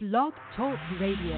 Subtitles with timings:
[0.00, 1.34] Blog Talk Radio.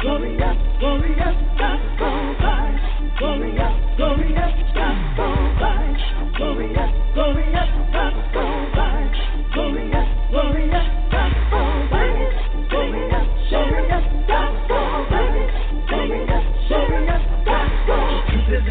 [0.00, 3.18] Glorious, glorious, gospel vibes.
[3.18, 6.36] Glorious, glorious, gospel vibes.
[6.36, 9.52] Glorious, glorious, gospel vibes.
[9.52, 10.99] Glorious, glorious,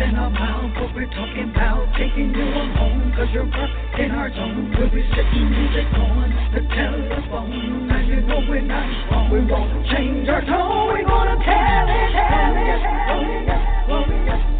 [0.01, 1.91] in our mouth, what we're talking about.
[1.97, 4.73] Taking you on home, cause you're up in our zone.
[4.77, 7.87] We'll be sitting music on the telephone.
[7.87, 9.29] Now you know we're not wrong.
[9.31, 10.87] We won't change our tone.
[10.87, 12.79] We're gonna tell it, tell it.
[13.07, 14.58] Glorious, glorious, gospel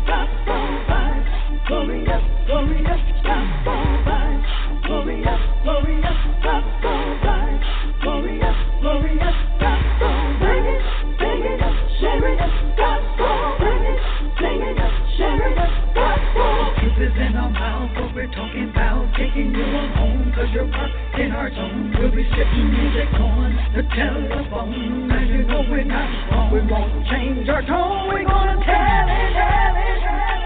[19.40, 21.96] Taking you on home, cause you're up in our zone.
[21.98, 25.08] We'll be sitting music on the telephone.
[25.08, 26.52] Now you know we're not wrong.
[26.52, 28.10] We won't change our tone.
[28.10, 30.39] We're gonna tell it, tell it, tell it.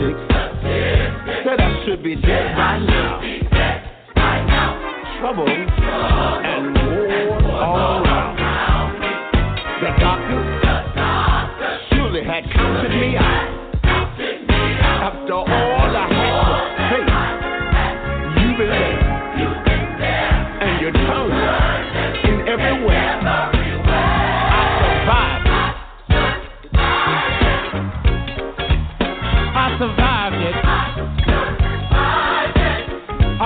[0.00, 0.24] Statistics
[1.44, 3.20] I should be dead by now.
[5.20, 8.96] Trouble and war all around.
[9.82, 10.48] The doctors
[11.92, 13.48] surely had counted me out.
[15.02, 15.79] After all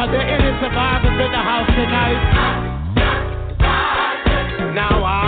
[0.05, 2.21] Are there any survivors in the house tonight?
[4.75, 5.24] Now I.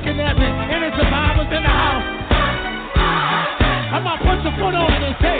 [0.00, 2.04] looking at me, any survivors in the house?
[3.92, 5.39] Come on, put your foot on it and say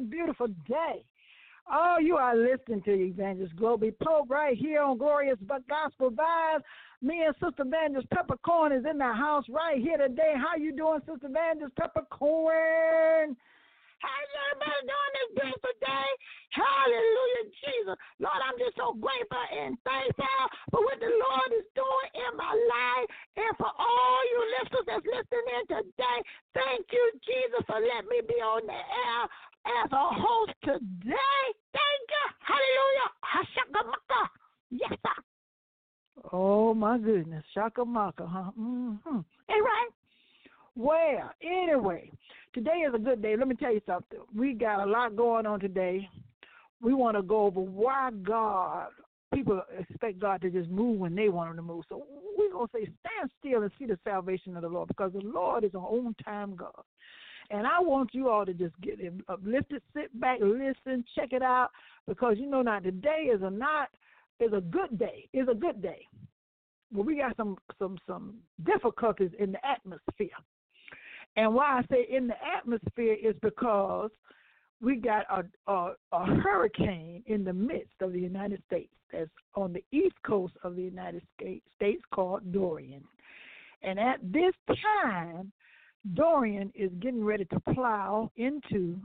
[0.00, 1.04] beautiful, day?
[1.70, 6.62] Oh, you are listening to Evangelist Globee Pope right here on Glorious but Gospel Vibes.
[7.00, 10.34] Me and Sister Evangelist Peppercorn is in the house right here today.
[10.36, 13.36] How you doing, Sister Evangelist Peppercorn?
[14.00, 16.10] How's everybody doing this beautiful day?
[16.56, 17.96] Hallelujah, Jesus.
[18.16, 20.40] Lord, I'm just so grateful and thankful
[20.72, 25.04] for what the Lord is doing in my life and for all you listeners that's
[25.04, 26.18] listening in today.
[26.56, 29.20] Thank you, Jesus, for letting me be on the air
[29.66, 31.44] as a host today.
[31.72, 32.26] Thank you.
[32.40, 33.08] Hallelujah.
[33.24, 34.28] Hashakamaka.
[34.70, 35.22] Yes, sir.
[36.32, 37.44] Oh, my goodness.
[37.56, 38.50] Shakamaka, huh?
[38.58, 39.18] Mm-hmm.
[39.48, 39.88] Hey, right?
[40.76, 42.10] Well, anyway,
[42.54, 43.36] today is a good day.
[43.36, 44.20] Let me tell you something.
[44.34, 46.08] We got a lot going on today.
[46.80, 48.88] We want to go over why God,
[49.34, 51.84] people expect God to just move when they want Him to move.
[51.88, 52.04] So
[52.38, 55.20] we're going to say, stand still and see the salvation of the Lord because the
[55.20, 56.84] Lord is an on time God.
[57.50, 61.70] And I want you all to just get uplifted, sit back, listen, check it out,
[62.06, 63.88] because you know now today is a not
[64.38, 65.28] is a good day.
[65.32, 66.06] Is a good day.
[66.92, 70.28] Well, we got some some some difficulties in the atmosphere.
[71.36, 74.10] And why I say in the atmosphere is because
[74.80, 79.72] we got a, a, a hurricane in the midst of the United States that's on
[79.72, 83.04] the east coast of the United States States called Dorian.
[83.82, 84.54] And at this
[85.02, 85.52] time,
[86.14, 88.98] Dorian is getting ready to plow into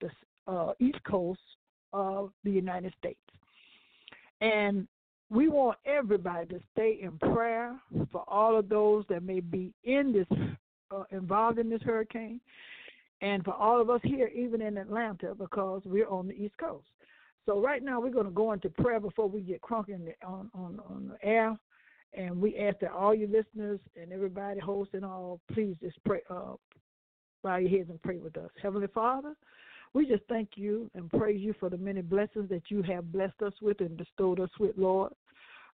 [0.00, 0.10] the
[0.46, 1.40] uh, east coast
[1.92, 3.20] of the United States.
[4.40, 4.88] And
[5.30, 7.78] we want everybody to stay in prayer
[8.10, 10.38] for all of those that may be in this
[10.90, 12.38] uh, involved in this hurricane,
[13.22, 16.84] and for all of us here, even in Atlanta, because we're on the East Coast.
[17.46, 20.80] So right now, we're going to go into prayer before we get crunk on, on
[20.86, 21.58] on the air,
[22.14, 26.20] and we ask that all your listeners and everybody, hosts and all, please just pray,
[26.30, 26.54] uh,
[27.42, 28.50] bow your heads and pray with us.
[28.62, 29.34] Heavenly Father,
[29.94, 33.42] we just thank you and praise you for the many blessings that you have blessed
[33.44, 35.12] us with and bestowed us with, Lord.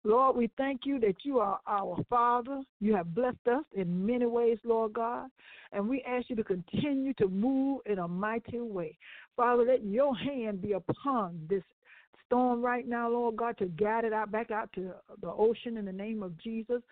[0.05, 2.63] Lord, we thank you that you are our Father.
[2.81, 5.29] You have blessed us in many ways, Lord God.
[5.73, 8.97] And we ask you to continue to move in a mighty way.
[9.37, 11.65] Father, let your hand be upon this
[12.27, 15.85] storm right now, Lord God, to guide it out back out to the ocean in
[15.85, 16.83] the name of Jesus,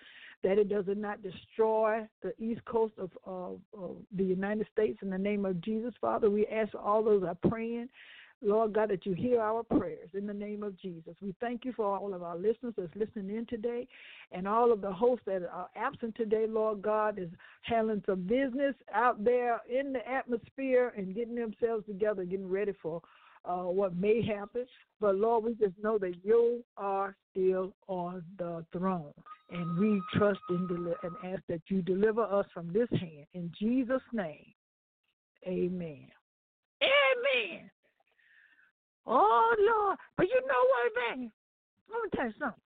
[0.43, 5.11] that it does not destroy the east coast of, of, of the United States in
[5.11, 6.31] the name of Jesus, Father.
[6.31, 7.89] We ask all those are praying
[8.45, 11.15] Lord God, that you hear our prayers in the name of Jesus.
[11.23, 13.89] We thank you for all of our listeners that's listening in today
[14.33, 17.31] and all of the hosts that are absent today, Lord God, is
[17.63, 23.01] handling some business out there in the atmosphere and getting themselves together, getting ready for
[23.45, 24.67] uh, what may happen.
[25.01, 29.13] But Lord, we just know that you are still on the throne.
[29.51, 33.27] And we trust in deli- and ask that you deliver us from this hand.
[33.35, 34.47] In Jesus' name,
[35.47, 36.09] amen.
[36.83, 37.71] Amen.
[39.07, 41.31] Oh Lord, but you know what, man?
[41.91, 42.63] Let me tell you something.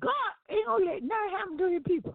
[0.00, 2.14] God ain't gonna let nothing happen to his people.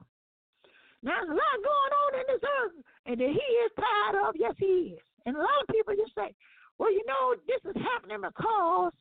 [1.04, 2.74] Now there's a lot going on in this earth,
[3.06, 4.36] and that he is tired of.
[4.36, 5.04] Yes, he is.
[5.26, 6.34] And a lot of people just say,
[6.78, 8.94] "Well, you know, this is happening because,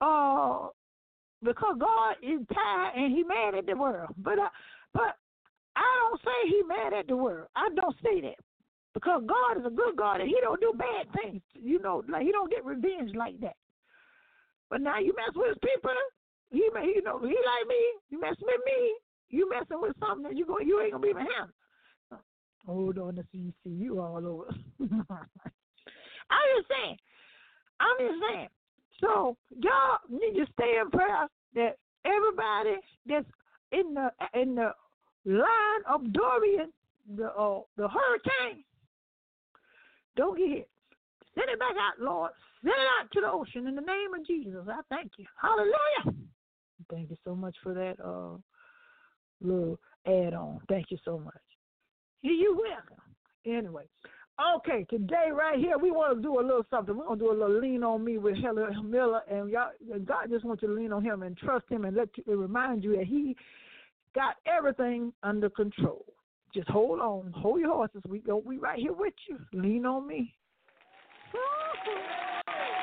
[0.00, 0.68] uh,
[1.42, 4.48] because God is tired and He mad at the world." But, uh,
[4.92, 5.16] but
[5.76, 7.48] I don't say He mad at the world.
[7.56, 8.38] I don't say that.
[8.94, 11.42] Because God is a good God and He don't do bad things.
[11.54, 13.56] You know, like He don't get revenge like that.
[14.68, 15.90] But now you mess with His people,
[16.50, 17.82] He, may, you know, He like me.
[18.10, 18.94] You mess with me,
[19.30, 21.48] you messing with something that you go, you ain't gonna be handle.
[22.66, 24.54] Hold on, to see, see you all over.
[26.30, 26.96] I'm just saying.
[27.80, 28.48] I'm just saying.
[29.00, 32.76] So y'all need to stay in prayer that everybody
[33.06, 33.26] that's
[33.72, 34.72] in the in the
[35.24, 36.72] line of Dorian,
[37.16, 38.64] the uh, the hurricane,
[40.16, 40.68] don't get hit.
[41.34, 42.30] Send it back out, Lord.
[42.62, 44.66] Send it out to the ocean in the name of Jesus.
[44.68, 45.24] I thank you.
[45.40, 46.18] Hallelujah.
[46.90, 48.36] Thank you so much for that uh,
[49.40, 50.60] little add on.
[50.68, 51.34] Thank you so much.
[52.22, 52.98] You're welcome.
[53.46, 53.84] Anyway,
[54.56, 56.96] okay, today right here we want to do a little something.
[56.96, 59.70] We're gonna do a little lean on me with Helen Miller, and y'all,
[60.04, 62.84] God just wants you to lean on Him and trust Him and let you, remind
[62.84, 63.36] you that He
[64.14, 66.04] got everything under control.
[66.54, 68.02] Just hold on, hold your horses.
[68.06, 69.38] We go, we right here with you.
[69.52, 70.34] Lean on me.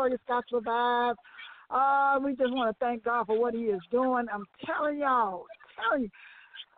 [0.00, 1.16] Glorious Gospel Vibes.
[1.68, 4.24] Uh, we just want to thank God for what He is doing.
[4.32, 5.44] I'm telling y'all,
[5.76, 6.10] telling you.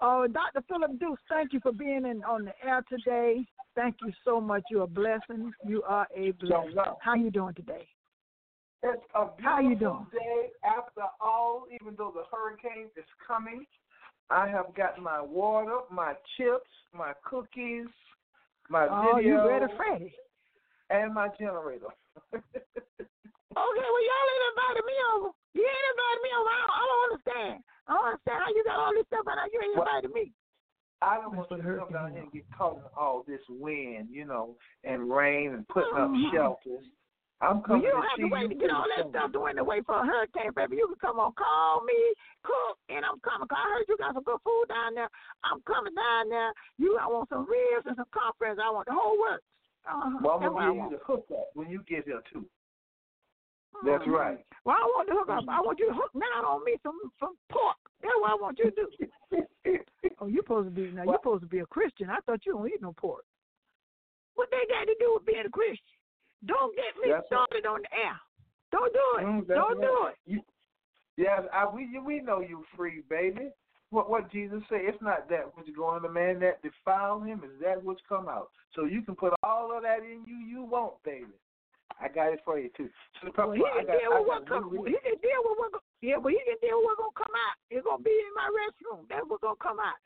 [0.00, 0.66] Uh, Dr.
[0.68, 3.46] Phillip Dukes, thank you for being in on the air today.
[3.76, 4.64] Thank you so much.
[4.72, 5.52] You're a blessing.
[5.64, 6.74] You are a blessing.
[7.00, 7.86] How you doing today?
[8.82, 10.20] It's a How you beautiful doing?
[10.24, 13.64] day after all, even though the hurricane is coming.
[14.30, 17.86] I have got my water, my chips, my cookies,
[18.68, 20.14] my Oh, video, you ready, Freddie?
[20.90, 21.86] and my generator.
[23.52, 25.28] Okay, well, y'all ain't invited me over.
[25.54, 26.50] You ain't invited me over.
[26.50, 27.54] I don't, I don't understand.
[27.84, 29.88] I don't understand how you got all this stuff and you ain't What?
[29.88, 30.24] invited me.
[31.02, 32.30] I don't That's want to come hurricane down here is.
[32.30, 34.54] and get caught in all this wind, you know,
[34.86, 36.30] and rain and putting up Mhm.
[36.30, 36.86] shelters.
[37.42, 37.82] I'm coming.
[37.82, 39.10] Well, you don't to have to wait to get pretty all that soon.
[39.10, 40.76] stuff doing the wait for a hurricane, baby.
[40.78, 43.48] You can come on, call me, cook, and I'm coming.
[43.48, 45.10] 'Cause I heard you got some good food down there.
[45.42, 46.52] I'm coming down there.
[46.78, 48.60] You, I want some ribs and some conference.
[48.62, 49.42] I want the whole works.
[49.84, 50.18] Uh-huh.
[50.22, 50.92] Well, I'm That's what I gonna give want.
[50.92, 52.46] you the hookup when you get here too.
[53.84, 54.12] That's Mhm.
[54.18, 54.44] right.
[54.64, 55.44] Well, I want to hook up.
[55.48, 57.76] I want you to hook down on me some some pork.
[58.00, 58.88] That's what I want you to do.
[60.18, 61.02] Oh, you're supposed to be now.
[61.02, 62.10] You Well- supposed to be a Christian.
[62.10, 63.24] I thought you don't eat no pork.
[64.34, 65.96] What they got to do with being a Christian?
[66.46, 67.66] Don't get me That's right.
[67.66, 68.20] on the air.
[68.70, 69.24] Don't do it.
[69.24, 70.16] Mm, don't do it.
[70.26, 70.42] You,
[71.16, 73.50] yes, I, we we know you free, baby.
[73.90, 74.78] What what Jesus say?
[74.86, 78.28] It's not that which go in the man that defile him, is that which come
[78.28, 78.50] out.
[78.74, 81.26] So you can put all of that in you you want, baby.
[82.00, 82.88] I got it for you too.
[83.20, 84.70] So the Well, he can got, deal with what come.
[84.70, 85.70] He can deal with what.
[86.00, 87.56] Yeah, but he can deal with what's gonna come out.
[87.70, 89.08] It's gonna be in my restroom.
[89.08, 90.00] That's what's gonna come out.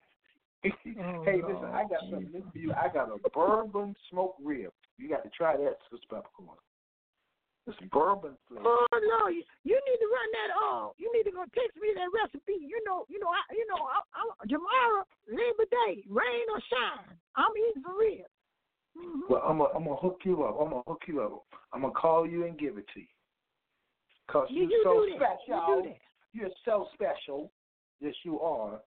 [0.64, 2.72] Oh, hey, listen, I got oh, something new for you.
[2.72, 4.72] I got a bourbon smoked rib.
[4.98, 6.58] You got to try that, Sister Peppercorn.
[7.66, 8.62] It's bourbon flavor.
[8.62, 10.94] Oh no, you, you need to run that off.
[11.02, 12.62] You need to go text me that recipe.
[12.62, 17.18] You know, you know, I, you know, I, I, tomorrow, Labor Day, rain or shine,
[17.34, 18.30] I'm eating for real.
[18.96, 19.28] Mhm.
[19.28, 20.56] Well, I'm gonna I'm gonna hook you up.
[20.60, 21.44] I'm gonna hook you up.
[21.72, 23.06] I'm gonna call you and give it to you.
[24.28, 25.84] Cause you, you're you so special.
[25.84, 25.94] You.
[26.32, 27.50] You're so special.
[28.00, 28.80] Yes, you are.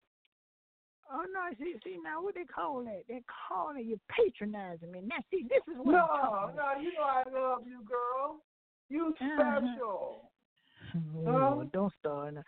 [1.12, 3.02] Oh no, see, see now what they call that?
[3.08, 5.00] They call it you patronizing me.
[5.04, 6.76] Now see, this is what No, I'm talking about.
[6.76, 8.42] no, you know I love you, girl.
[8.88, 9.60] You Uh-huh.
[9.60, 10.30] special.
[11.26, 12.42] Oh, don't start now.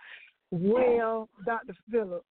[0.51, 1.75] Well, Dr.
[1.91, 2.25] Phillip,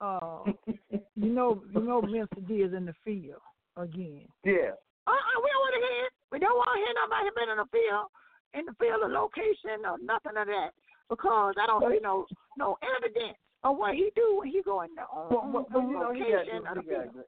[0.00, 0.44] uh,
[0.90, 2.46] you know, you know, Mr.
[2.46, 3.40] D is in the field
[3.76, 4.26] again.
[4.44, 4.74] Yeah.
[5.06, 6.06] Uh-uh, we don't want to hear.
[6.30, 8.06] We don't want to hear nobody been in the field,
[8.54, 10.70] in the field of location or nothing of that,
[11.10, 14.90] because I don't see no no evidence of what he do when he go in
[14.94, 17.24] the on, Well, well, well, you know, he location got, of the field.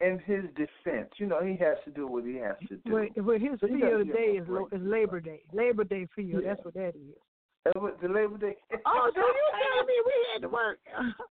[0.00, 2.90] in his defense, you know, he has to do what he has to do.
[2.90, 5.42] But, but his So field day is lo- is Labor Day.
[5.52, 6.42] Labor Day field.
[6.42, 6.54] Yeah.
[6.54, 7.16] That's what that is.
[7.64, 8.56] The Labor Day.
[8.86, 10.78] Oh, so you telling me we had to work?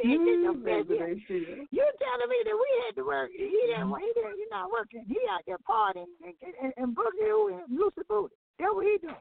[0.00, 0.98] he did no Mm, Labor business.
[0.98, 1.68] Day field.
[1.70, 3.30] You telling me that we had to work?
[3.32, 3.88] He didn't.
[3.98, 4.36] He didn't.
[4.36, 5.04] He's not working.
[5.06, 8.34] He out there partying and and, and boogie and loosey booty.
[8.58, 9.14] That's what he doing.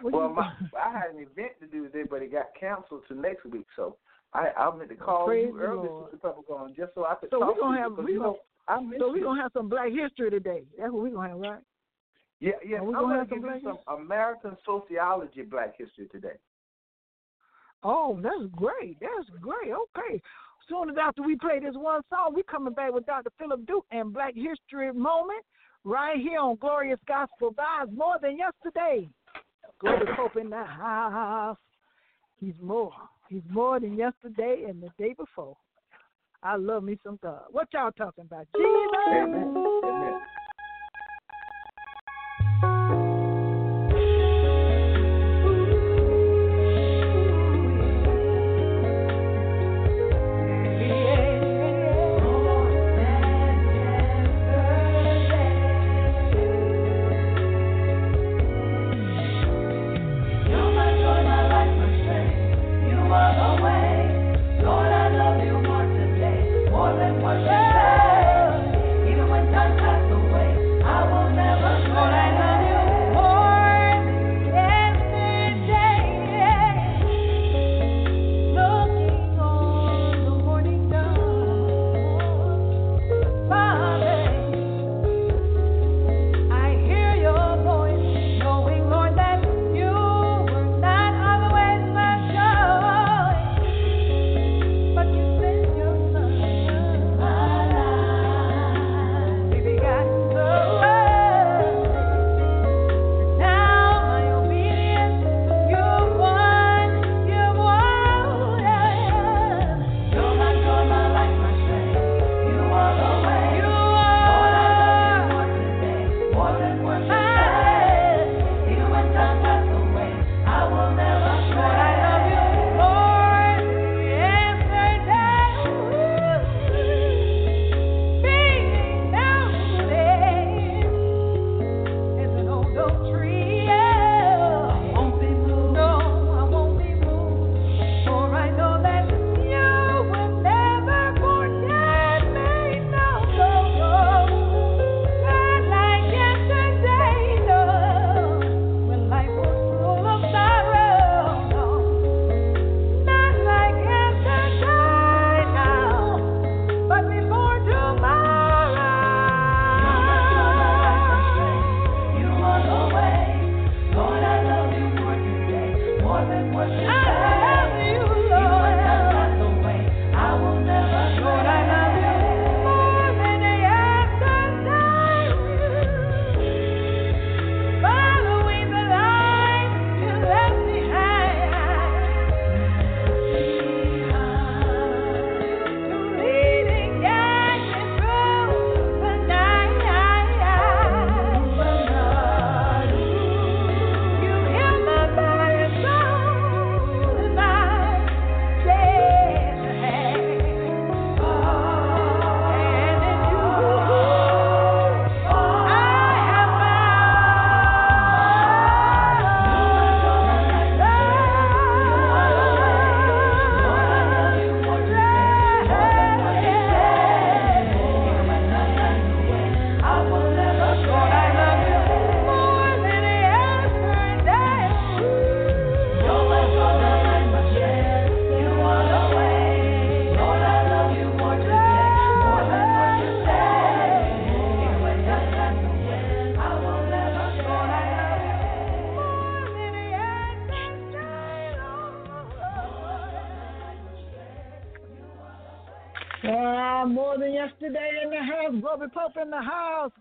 [0.00, 3.02] What Well, you- my, I had an event to do today, but it got canceled
[3.08, 3.66] to next week.
[3.76, 3.96] So
[4.34, 6.10] I I meant to call praise you the early, Lord.
[6.12, 8.18] Sister Peppercorn, just so I could So we talk gonna to have- 'cause, we you
[8.18, 10.64] gonna- know, I miss so we're gonna have some Black History today.
[10.76, 11.62] That's what we're gonna have, right?
[12.40, 12.78] Yeah, yeah.
[12.78, 16.08] Are we I'm gonna gonna have some give you Black some American sociology Black history
[16.08, 16.36] today.
[17.82, 18.98] Oh, that's great.
[19.00, 19.72] That's great.
[19.72, 20.20] Okay.
[20.68, 23.30] Soon as after we play this one song, we coming back with Dr.
[23.38, 25.44] Phillip Duke and Black History Moment
[25.84, 29.08] right here on Glorious Gospel Vibes more than yesterday.
[29.80, 31.58] Globee Pope in the house.
[32.40, 32.92] He's more.
[33.28, 35.56] He's more than yesterday and the day before.
[36.42, 37.42] I love me some God.
[37.50, 38.46] What y'all talking about?
[38.54, 38.90] Jesus.
[39.08, 39.80] Amen.
[39.84, 40.20] Amen.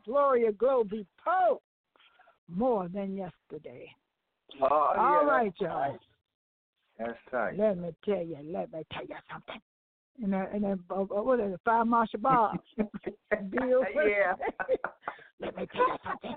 [0.05, 1.61] Gloria Globee Pope.
[2.47, 3.89] More than yesterday.
[4.61, 5.97] Oh, All yeah, right, y'all.
[6.99, 7.57] That's tight.
[7.57, 9.61] Let me tell you, let me tell you something.
[10.23, 12.57] And that, and that, uh, uh, what is it, Five Marshal Bob?
[12.77, 13.83] Bill.
[13.95, 14.35] yeah.
[15.41, 16.35] let me tell you something.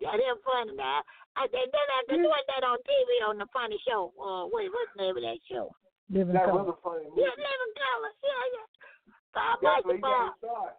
[0.00, 1.02] Yeah, they're funny now.
[1.36, 4.12] I they then after doing that on TV on the funny show.
[4.16, 5.74] Uh, wait, what's the name of that show?
[6.10, 6.64] Living That color.
[6.64, 7.20] was a funny movie.
[7.22, 8.12] Yeah, Living Color.
[8.24, 8.66] Yeah, yeah.
[9.34, 10.32] Bob That's where Marshall he got Bob.
[10.32, 10.74] his start.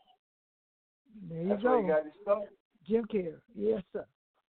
[1.29, 1.81] There you That's where go.
[1.81, 2.49] he got his start.
[2.87, 3.33] Jim Carrey.
[3.55, 4.05] Yes, sir.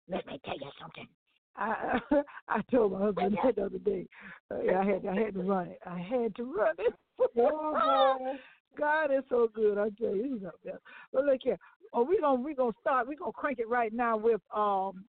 [0.09, 1.07] Let me tell you something.
[1.55, 1.99] I
[2.49, 4.07] I told my husband that the other day.
[4.49, 5.79] Uh, yeah, I had I had to run it.
[5.85, 6.93] I had to run it.
[8.77, 9.77] God is so good.
[9.77, 10.79] I tell you, he's up there.
[11.13, 11.59] But look here.
[11.93, 13.07] Oh, we gonna we gonna start.
[13.07, 15.05] We gonna crank it right now with um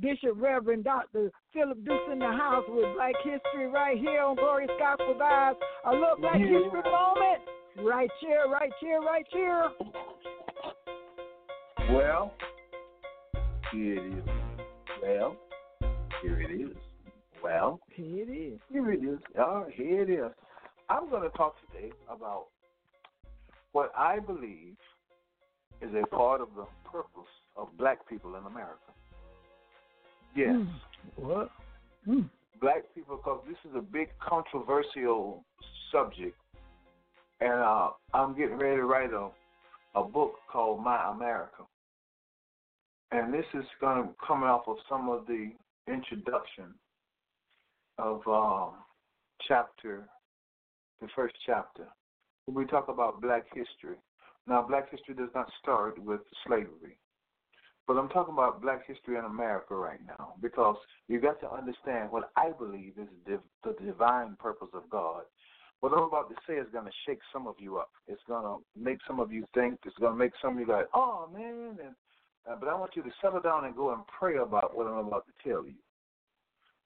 [0.00, 4.70] Bishop Reverend Doctor Phillip Dukes in the house with Black History right here on Glorious
[4.78, 5.56] Gospel Vibes.
[5.86, 6.46] A little Black Yeah.
[6.60, 7.42] History moment.
[7.82, 9.70] Right here, right here, right here.
[11.90, 12.32] Well,
[13.72, 14.24] here it is.
[15.02, 15.36] Well,
[16.22, 16.76] here it is.
[17.42, 18.60] Well, Here it is.
[18.72, 19.18] here it is.
[19.36, 20.32] Right, here it is.
[20.88, 22.46] I'm going to talk today about
[23.72, 24.76] what I believe
[25.80, 28.92] is a part of the purpose of black people in America.
[30.36, 30.68] Yes, Mm.
[31.16, 31.50] What?
[32.06, 32.28] Mm.
[32.60, 35.44] black people, because this is a big controversial
[35.90, 36.36] subject,
[37.40, 39.30] and uh, I'm getting ready to write a,
[39.94, 41.64] a book called My America.
[43.12, 45.52] And this is going to come off of some of the
[45.88, 46.74] introduction
[47.98, 48.74] of um,
[49.46, 50.08] chapter,
[51.00, 51.86] the first chapter.
[52.44, 53.96] When we talk about black history.
[54.46, 56.98] Now, black history does not start with slavery.
[57.86, 60.76] But I'm talking about black history in America right now because
[61.08, 65.22] you got to understand what I believe is div- the divine purpose of God.
[65.80, 67.90] What I'm about to say is going to shake some of you up.
[68.08, 69.78] It's going to make some of you think.
[69.84, 71.78] It's going to make some of you go, oh, man.
[71.84, 71.94] And,
[72.50, 75.06] uh, but I want you to settle down and go and pray about what I'm
[75.06, 75.74] about to tell you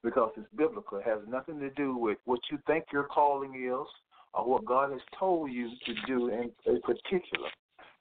[0.03, 0.99] because it's biblical.
[0.99, 3.87] It has nothing to do with what you think your calling is
[4.33, 7.49] or what God has told you to do in, in particular.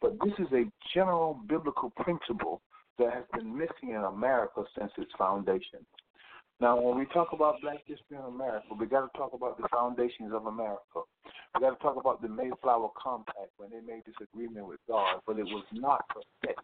[0.00, 2.60] But this is a general biblical principle
[3.00, 5.80] that has been missing in America since its foundation.
[6.60, 9.66] Now, when we talk about black history in America, we got to talk about the
[9.72, 11.00] foundations of America.
[11.54, 15.20] We got to talk about the Mayflower Compact when they made this agreement with God,
[15.26, 16.62] but it was not prophetic.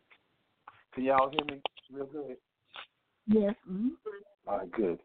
[0.95, 2.37] Can y'all hear me real good?
[3.27, 3.55] Yes.
[3.71, 3.89] Mm-hmm.
[4.47, 4.99] All right, good.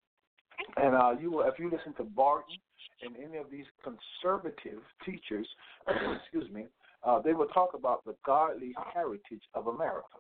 [0.78, 2.56] And uh, you, will- if you listen to Barton
[3.02, 5.48] and any of these conservative teachers,
[6.22, 6.66] excuse me,
[7.06, 10.20] uh, they will talk about the godly heritage of America.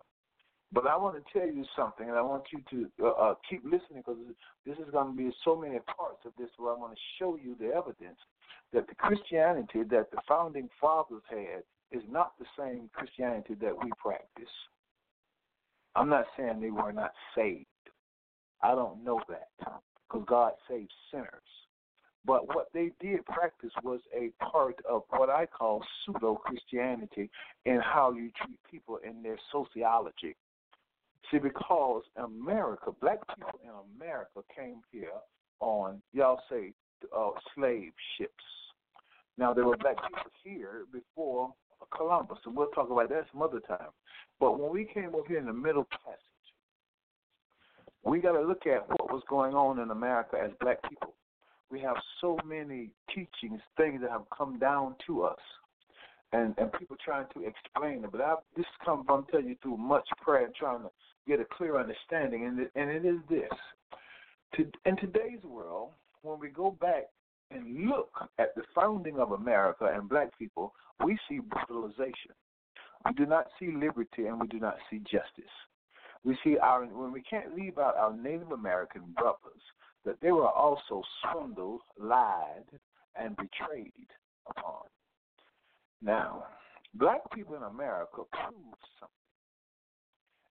[0.74, 3.64] But I want to tell you something, and I want you to uh, uh, keep
[3.66, 4.18] listening because
[4.66, 7.38] this is going to be so many parts of this where I want to show
[7.42, 8.18] you the evidence
[8.72, 13.92] that the Christianity that the founding fathers had is not the same Christianity that we
[14.02, 14.54] practice.
[15.96, 17.66] I'm not saying they were not saved.
[18.64, 19.50] I don't know that
[20.08, 21.28] because God saves sinners.
[22.24, 27.30] But what they did practice was a part of what I call pseudo Christianity
[27.66, 30.36] in how you treat people in their sociology.
[31.30, 35.12] See, because America, black people in America came here
[35.60, 36.74] on, y'all say,
[37.16, 38.34] uh, slave ships.
[39.38, 41.54] Now, there were black people here before
[41.96, 43.90] Columbus, and we'll talk about that some other time.
[44.40, 46.20] But when we came over here in the Middle Passage,
[48.04, 51.14] we got to look at what was going on in America as black people.
[51.70, 55.40] We have so many teachings, things that have come down to us,
[56.34, 58.12] and and people trying to explain it.
[58.12, 60.91] But I, this comes from telling you through much prayer and trying to
[61.28, 63.50] get a clear understanding, and it, and it is this:
[64.56, 67.06] to, in today's world, when we go back
[67.52, 72.32] and look at the founding of America and black people, we see brutalization.
[73.06, 75.52] We do not see liberty, and we do not see justice
[76.24, 79.62] we see our when we can't leave out our Native American brothers
[80.06, 82.66] that they were also swindled, lied,
[83.16, 84.08] and betrayed
[84.50, 84.84] upon.
[86.02, 86.46] Now,
[86.96, 89.21] black people in America proved something.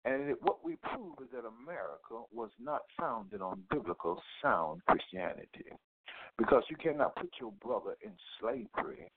[0.06, 5.66] And what we prove is that America was not founded on biblical sound Christianity.
[6.38, 9.10] Because you cannot put your brother in slavery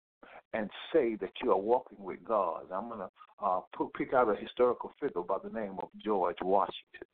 [0.54, 2.62] and say that you are walking with God.
[2.72, 3.10] I'm going to
[3.44, 3.60] uh,
[3.96, 7.06] pick out a historical figure by the name of George Washington.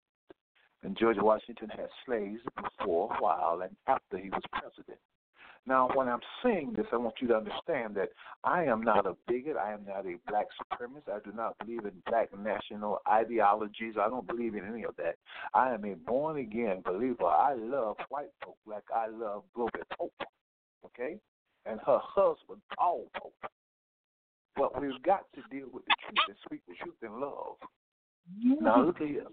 [0.84, 5.00] And George Washington had slaves before, while, and after he was president.
[5.66, 8.11] Now, when I'm saying this, I want you to understand that
[8.44, 9.57] I am not a bigot.
[9.57, 11.11] I am not a black supremacist.
[11.11, 13.94] I do not believe in black national ideologies.
[13.98, 15.16] I don't believe in any of that.
[15.55, 17.24] I am a born again believer.
[17.24, 20.12] I love white folk like I love Globee Pope,
[20.85, 21.18] okay?
[21.64, 23.33] And her husband, Paul Pope.
[24.57, 27.57] But we've got to deal with the truth and speak the truth in love.
[28.61, 29.24] Now, look at here.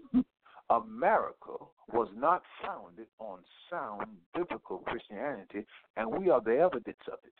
[0.70, 1.56] America
[1.92, 3.38] was not founded on
[3.70, 7.32] sound biblical Christianity, and we are the evidence of it.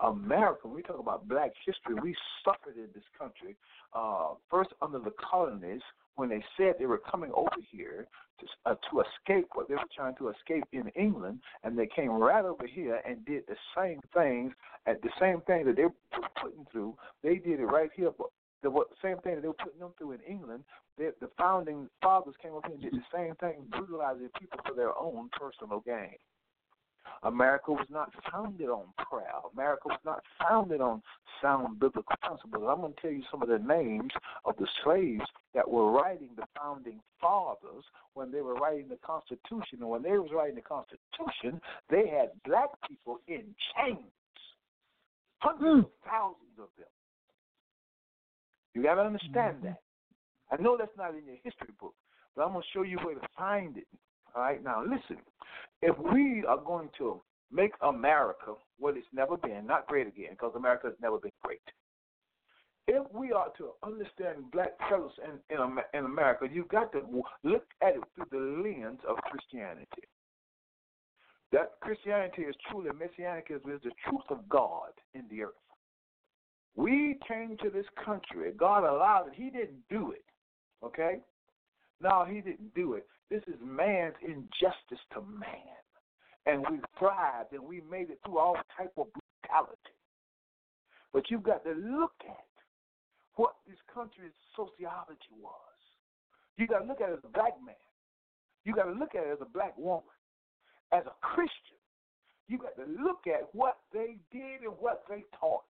[0.00, 3.56] America, when we talk about black history, we suffered in this country,
[3.94, 5.80] uh, first under the colonies
[6.14, 8.06] when they said they were coming over here
[8.38, 12.10] to, uh, to escape what they were trying to escape in England, and they came
[12.10, 14.52] right over here and did the same things,
[14.86, 16.96] at the same thing that they were putting through.
[17.22, 18.28] They did it right here, but
[18.62, 20.64] the what, same thing that they were putting them through in England.
[20.96, 24.74] They, the founding fathers came up here and did the same thing, brutalizing people for
[24.74, 26.16] their own personal gain.
[27.22, 29.32] America was not founded on prayer.
[29.52, 31.02] America was not founded on
[31.42, 32.64] sound biblical principles.
[32.68, 34.12] I'm going to tell you some of the names
[34.44, 39.78] of the slaves that were writing the founding fathers when they were writing the Constitution.
[39.80, 44.12] And when they was writing the Constitution, they had black people in chains,
[45.38, 45.80] hundreds hmm.
[45.80, 46.86] of thousands of them.
[48.78, 49.66] You got to understand mm-hmm.
[49.66, 49.80] that.
[50.52, 51.94] I know that's not in your history book,
[52.36, 53.88] but I'm going to show you where to find it.
[54.36, 55.20] All right, now listen.
[55.82, 60.52] If we are going to make America what it's never been, not great again, because
[60.54, 61.60] America has never been great.
[62.86, 67.00] If we are to understand black fellows in, in, in America, you've got to
[67.42, 70.06] look at it through the lens of Christianity.
[71.50, 75.67] That Christianity is truly messianic, is the truth of God in the earth.
[76.78, 78.52] We came to this country.
[78.56, 79.32] God allowed it.
[79.34, 80.24] He didn't do it.
[80.84, 81.18] Okay?
[82.00, 83.04] No, he didn't do it.
[83.30, 85.82] This is man's injustice to man.
[86.46, 89.08] And we thrived and we made it through all type of
[89.42, 89.98] brutality.
[91.12, 92.46] But you've got to look at
[93.34, 95.52] what this country's sociology was.
[96.58, 97.74] You got to look at it as a black man.
[98.64, 100.14] You got to look at it as a black woman.
[100.92, 101.82] As a Christian,
[102.46, 105.64] you got to look at what they did and what they taught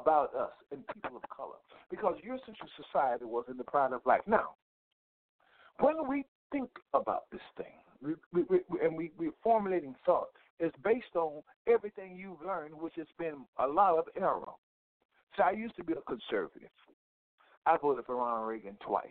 [0.00, 1.56] about us and people of color
[1.90, 4.20] because Eurocentric society was in the pride of life.
[4.26, 4.50] Now,
[5.80, 10.28] when we think about this thing, we, we, we, and we, we're formulating thought,
[10.58, 14.52] it's based on everything you've learned, which has been a lot of error.
[15.36, 16.70] So I used to be a conservative.
[17.66, 19.04] I voted for Ronald Reagan twice.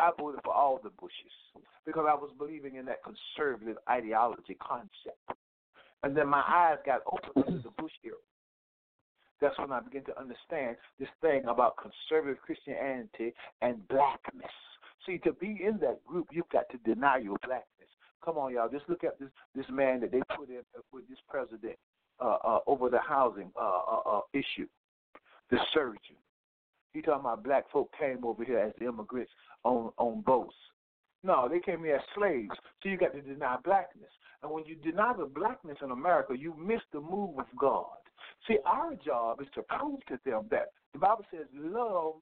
[0.00, 5.18] I voted for all the Bushes because I was believing in that conservative ideology concept.
[6.02, 8.16] And then my eyes got opened to the Bush era
[9.44, 14.50] that's when I begin to understand this thing about conservative Christianity and blackness.
[15.04, 17.90] See, to be in that group, you've got to deny your blackness.
[18.24, 18.70] Come on, y'all.
[18.70, 21.76] Just look at this this man that they put in with this president
[22.20, 24.66] uh, uh, over the housing uh, uh, uh, issue,
[25.50, 26.16] the surgeon.
[26.94, 30.54] He talking about black folk came over here as immigrants on on boats.
[31.22, 32.56] No, they came here as slaves.
[32.82, 34.10] So you got to deny blackness.
[34.44, 37.96] And when you deny the blackness in America, you miss the move of God.
[38.46, 42.16] See, our job is to prove to them that the Bible says, love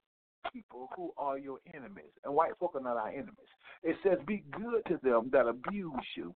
[0.53, 2.13] people who are your enemies.
[2.23, 3.51] And white folk are not our enemies.
[3.83, 6.33] It says, be good to them that abuse you.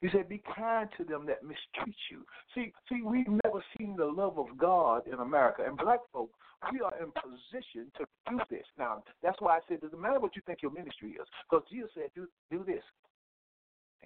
[0.00, 2.24] He said, be kind to them that mistreat you.
[2.54, 5.64] See, see, we've never seen the love of God in America.
[5.66, 6.30] And black folk,
[6.72, 8.64] we are in position to do this.
[8.78, 11.28] Now, that's why I said, it doesn't matter what you think your ministry is.
[11.50, 12.82] Because Jesus said, do, do this.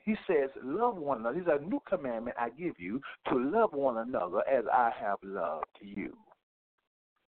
[0.03, 1.39] He says, Love one another.
[1.39, 5.67] He's a new commandment I give you to love one another as I have loved
[5.81, 6.17] you.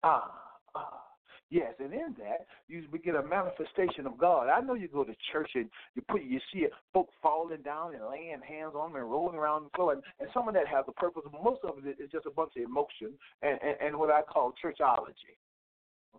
[0.03, 0.31] Ah,
[0.75, 1.03] ah.
[1.49, 4.49] Yes, and in that you begin a manifestation of God.
[4.49, 7.95] I know you go to church and you put you see it, folk falling down
[7.95, 10.67] and laying hands on them and rolling around the floor, and, and some of that
[10.67, 11.23] has a purpose.
[11.45, 14.55] Most of it is just a bunch of emotion and, and, and what I call
[14.63, 15.39] churchology.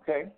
[0.01, 0.29] Okay,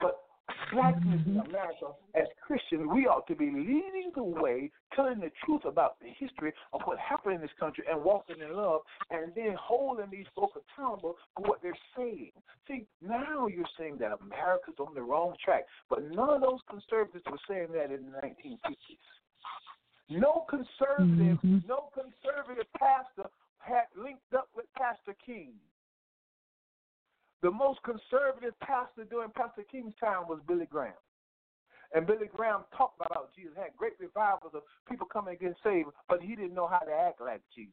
[0.00, 0.25] but
[0.72, 5.64] blackness in America, as Christians, we ought to be leading the way, telling the truth
[5.64, 8.80] about the history of what happened in this country and walking in love,
[9.10, 12.32] and then holding these folks accountable for what they're saying.
[12.68, 17.24] See, now you're saying that America's on the wrong track, but none of those conservatives
[17.30, 19.06] were saying that in the 1950s.
[20.08, 21.58] No conservative, mm-hmm.
[21.66, 23.28] no conservative pastor
[23.58, 25.54] had linked up with Pastor King.
[27.42, 30.94] The most conservative pastor during Pastor King's time was Billy Graham.
[31.94, 35.88] And Billy Graham talked about Jesus, had great revivals of people coming and getting saved,
[36.08, 37.72] but he didn't know how to act like Jesus.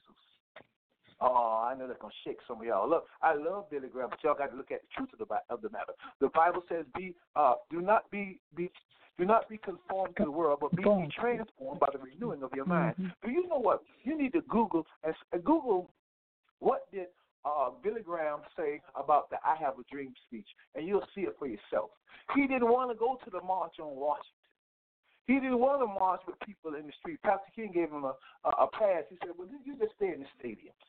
[1.22, 2.90] Oh, I know that's gonna shake some of y'all.
[2.90, 5.36] Look, I love Billy Graham, but y'all got to look at the truth of the
[5.50, 5.94] of the matter.
[6.20, 8.72] The Bible says, "Be, uh, do not be be."
[9.20, 12.66] Do not be conformed to the world, but be transformed by the renewing of your
[12.66, 12.96] mind.
[12.96, 13.28] Mm-hmm.
[13.28, 13.84] Do you know what?
[14.04, 15.92] You need to Google and Google
[16.58, 17.10] what did
[17.46, 21.36] uh, Billy Graham say about the "I Have a Dream" speech, and you'll see it
[21.38, 21.92] for yourself.
[22.36, 24.44] He didn't want to go to the march on Washington.
[25.26, 27.22] He didn't want to march with people in the street.
[27.24, 29.04] Pastor King gave him a, a, a pass.
[29.10, 30.84] He said, "Well, you just stay in the stadiums."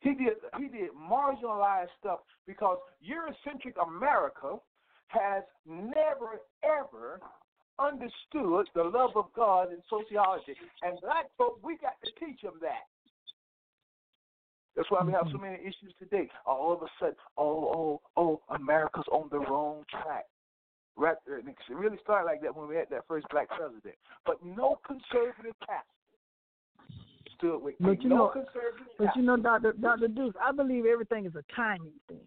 [0.00, 4.56] He did he did marginalized stuff because Eurocentric America
[5.08, 7.20] has never ever
[7.78, 12.58] understood the love of God in sociology, and black folk we got to teach them
[12.60, 12.88] that.
[14.76, 15.42] That's why we have so mm-hmm.
[15.42, 16.28] many issues today.
[16.46, 20.26] All of a sudden, oh, oh, oh, America's on the wrong track.
[20.96, 23.94] Right, it really started like that when we had that first black president.
[24.26, 25.84] But no conservative pastor
[27.38, 29.20] stood with But you no know- conservative But pastor.
[29.20, 32.26] you know, Doctor Doctor Deuce, I believe everything is a timing thing.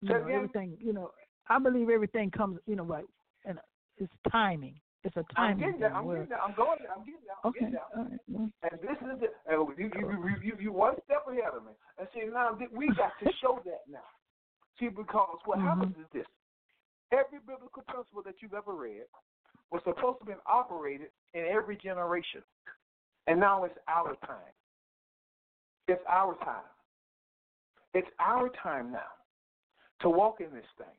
[0.00, 0.76] You know, everything.
[0.80, 1.10] You know,
[1.48, 2.58] I believe everything comes.
[2.66, 3.04] You know, right,
[3.44, 3.58] and
[3.98, 4.74] it's timing.
[5.04, 5.94] It's a I'm timing getting there.
[5.94, 6.42] I'm getting there.
[6.42, 6.90] I'm going there.
[6.90, 7.38] I'm getting there.
[7.44, 7.58] I'm okay.
[7.60, 7.88] getting there.
[7.94, 8.20] All right.
[8.28, 11.64] well, And this is the, and you, you, you, you, you one step ahead of
[11.64, 11.72] me.
[11.98, 14.06] And see, now we got to show that now.
[14.78, 15.62] See, because what Mhm.
[15.70, 16.26] happens is this
[17.12, 19.06] every biblical principle that you've ever read
[19.70, 22.42] was supposed to be operated in every generation.
[23.26, 24.52] And now it's our time.
[25.86, 26.66] It's our time.
[27.94, 29.12] It's our time now
[30.00, 30.96] to walk in this thing.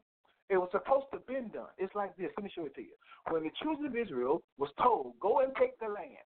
[0.50, 1.70] It was supposed to have been done.
[1.78, 2.34] It's like this.
[2.38, 2.98] Let me show it to you.
[3.30, 6.26] When the children of Israel was told, go and take the land,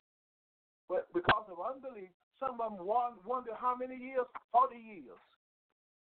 [0.88, 2.09] but because of unbelief,
[2.39, 4.26] some of them won- wondered how many years?
[4.51, 5.17] 40 years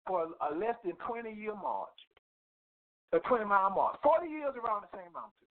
[0.06, 1.98] for a, a less than 20 year march,
[3.12, 3.96] a 20 mile march.
[4.02, 5.48] 40 years around the same mountain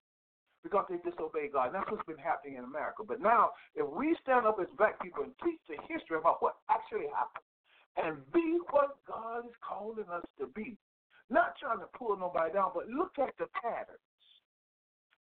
[0.64, 1.68] because they disobeyed God.
[1.70, 3.04] And that's what's been happening in America.
[3.08, 6.58] But now, if we stand up as black people and teach the history about what
[6.70, 7.46] actually happened
[7.98, 10.78] and be what God is calling us to be,
[11.30, 14.00] not trying to pull nobody down, but look at the patterns.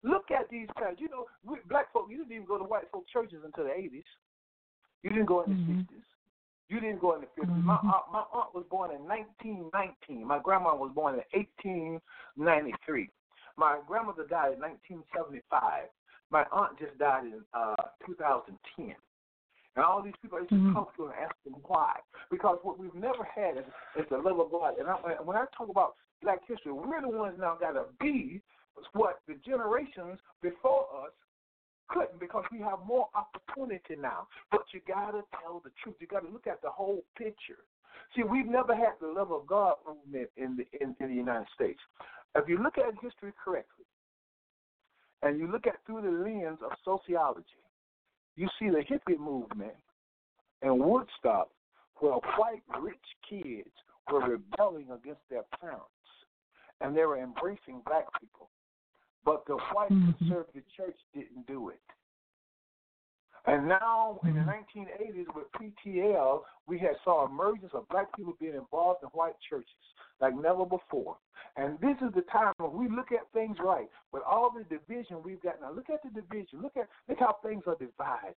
[0.03, 0.99] Look at these patterns.
[1.01, 3.71] You know, we, black folk, you didn't even go to white folk churches until the
[3.71, 4.05] 80s.
[5.03, 5.87] You didn't go in the Mhm.
[5.87, 6.05] 60s.
[6.69, 7.63] You didn't go in the 50s.
[7.63, 7.93] My, Mhm.
[7.93, 10.25] aunt, my aunt was born in 1919.
[10.25, 13.09] My grandma was born in 1893.
[13.57, 15.89] My grandmother died in 1975.
[16.29, 18.95] My aunt just died in uh, 2010.
[19.77, 20.73] And all these people, used to Mhm.
[20.73, 22.01] talk to and ask them why.
[22.31, 23.65] Because what we've never had is,
[23.95, 24.79] is the love of God.
[24.79, 28.41] And I, when I talk about black history, we're the ones now got to be
[28.93, 31.13] what the generations before us
[31.89, 34.27] couldn't because we have more opportunity now.
[34.49, 35.95] But you got to tell the truth.
[35.99, 37.63] You got to look at the whole picture.
[38.15, 41.47] See, we've never had the love of God movement in the in, in the United
[41.53, 41.79] States.
[42.33, 43.85] If you look at history correctly,
[45.21, 47.61] and you look at through the lens of sociology,
[48.37, 49.73] you see the hippie movement
[50.61, 51.49] in Woodstock,
[51.95, 52.95] where white rich
[53.27, 53.69] kids
[54.11, 55.83] were rebelling against their parents,
[56.79, 58.49] and they were embracing black people.
[59.25, 60.17] But the white Mhm.
[60.19, 61.81] conservative church didn't do it.
[63.47, 64.45] And now in the Mhm.
[64.45, 69.95] 1980s with PTL, we had saw emergence of black people being involved in white churches
[70.19, 71.17] like never before.
[71.55, 73.89] And this is the time when we look at things right.
[74.11, 76.61] With all the division we've got now, look at the division.
[76.61, 78.35] Look at look how things are divided.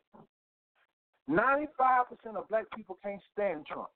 [1.26, 3.90] Ninety-five percent of black people can't stand Trump,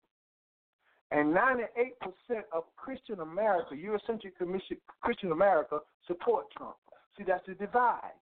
[1.11, 6.77] and ninety-eight percent of Christian America, Eurocentric Commission, Christian America, support Trump.
[7.17, 8.15] See, that's the divide,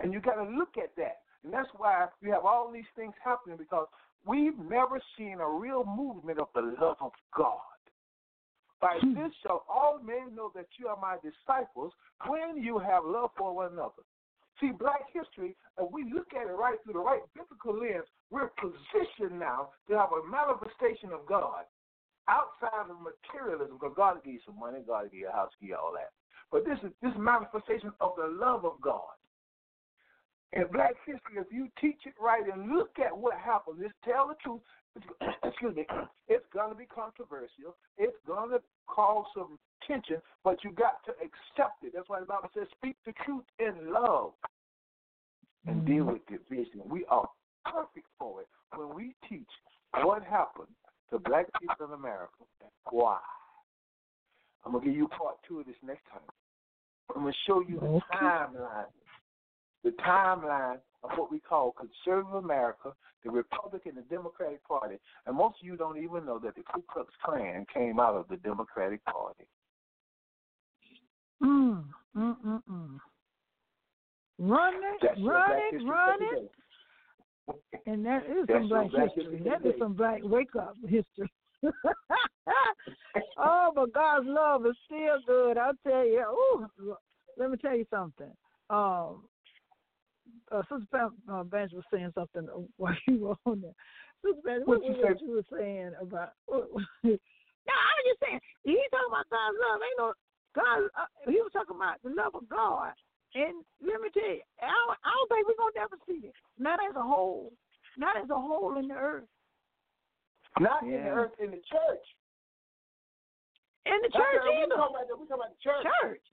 [0.00, 1.20] and you got to look at that.
[1.44, 3.86] And that's why we have all these things happening because
[4.24, 7.58] we've never seen a real movement of the love of God.
[8.80, 9.14] By hmm.
[9.14, 11.92] this shall all men know that you are my disciples
[12.26, 14.02] when you have love for one another.
[14.60, 18.50] See, black history, if we look at it right through the right biblical lens, we're
[18.58, 21.64] positioned now to have a manifestation of God
[22.28, 25.32] outside of materialism, because God will give you some money, God will give you a
[25.32, 26.14] house, give you all that.
[26.50, 29.18] But this is this manifestation of the love of God.
[30.52, 34.28] In black history, if you teach it right and look at what happened, just tell
[34.28, 34.60] the truth.
[35.44, 35.86] Excuse me.
[36.28, 37.74] It's going to be controversial.
[37.96, 41.92] It's going to cause some tension, but you got to accept it.
[41.94, 44.32] That's why the Bible says, "Speak the truth in love
[45.66, 45.92] and mm-hmm.
[45.92, 47.26] deal with division." We are
[47.64, 49.48] perfect for it when we teach
[50.02, 50.68] what happened
[51.10, 52.44] to black people in America.
[52.60, 53.18] And why?
[54.64, 56.28] I'm gonna give you part two of this next time.
[57.14, 58.92] I'm gonna show you the timeline
[59.84, 62.92] the timeline of what we call conservative America,
[63.24, 64.96] the Republican and Democratic Party.
[65.26, 68.26] And most of you don't even know that the Ku Klux Klan came out of
[68.28, 69.44] the Democratic Party.
[71.42, 71.84] Mm,
[72.16, 72.98] mm, mm, mm.
[74.38, 76.50] Run it, That's run it, run it.
[77.86, 79.38] And that is That's some black black history.
[79.38, 81.30] history That is some black wake up history.
[83.38, 85.58] oh, but God's love is still good.
[85.58, 86.24] I'll tell you.
[86.28, 86.96] Ooh,
[87.36, 88.30] let me tell you something.
[88.70, 89.22] Um,
[90.50, 93.76] uh, Sister Pam, uh, Banjo was saying something while you were on there.
[94.24, 95.14] Sister Banjo, what What you say?
[95.20, 96.32] you were saying about?
[96.50, 96.58] no,
[97.74, 98.40] I was just saying.
[98.64, 99.80] He talking about God's love.
[99.82, 100.08] Ain't no
[100.54, 100.78] God.
[100.94, 102.92] Uh, he was talking about the love of God.
[103.34, 106.36] And let me tell you, I don't, I don't think we're gonna never see it.
[106.60, 107.52] Not as a whole.
[107.96, 109.28] Not as a whole in the earth.
[110.60, 112.06] Not in the earth, in the church.
[113.88, 114.76] In the That's church what either.
[114.76, 115.84] talking about, we talking about the church.
[116.04, 116.24] church.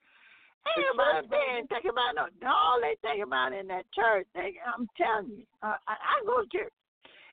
[0.75, 2.25] Church, there ain't thinking about no.
[2.47, 4.27] All they think about in that church.
[4.35, 6.73] They, I'm telling you, uh, I, I go to church,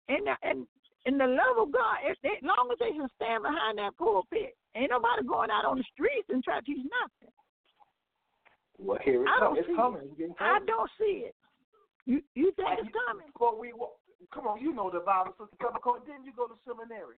[0.09, 0.67] and and
[1.07, 3.97] in the love of God, if they, as long as they can stand behind that
[3.99, 7.33] pulpit, ain't nobody going out on the streets and try to teach nothing.
[8.79, 9.59] Well, here it I don't.
[9.59, 10.03] It's see coming.
[10.03, 10.11] it.
[10.11, 11.35] It's getting I don't see it.
[12.07, 13.31] You you think it's coming?
[13.39, 13.97] Well, we wa-
[14.33, 14.61] come on.
[14.61, 16.03] You know the Bible, Sister Peppercorn.
[16.07, 17.17] Didn't you go to seminary?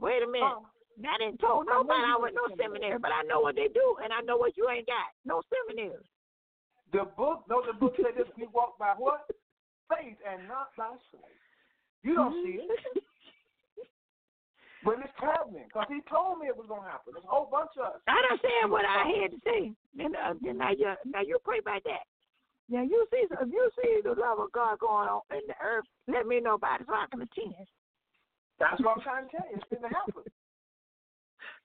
[0.00, 0.48] Wait a minute.
[0.48, 0.66] Oh.
[1.02, 2.98] I didn't told know nobody I went no to seminary.
[2.98, 5.10] seminary, but I know what they do, and I know what you ain't got.
[5.26, 6.02] No seminary.
[6.92, 9.26] The book, no, the book said this: we walk by what?
[9.90, 11.38] Faith and not by sight.
[12.06, 12.70] You don't see it,
[14.84, 17.16] but it's happening because he told me it was gonna happen.
[17.16, 18.00] There's a whole bunch of us.
[18.06, 19.72] I done said what I had to say.
[19.96, 22.04] Then, uh, then now you now you pray about that.
[22.68, 25.84] Now you see if you see the love of God going on in the earth,
[26.08, 27.66] let me know about it so I can attend.
[28.60, 29.56] That's what I'm trying to tell you.
[29.56, 30.22] It's gonna happen.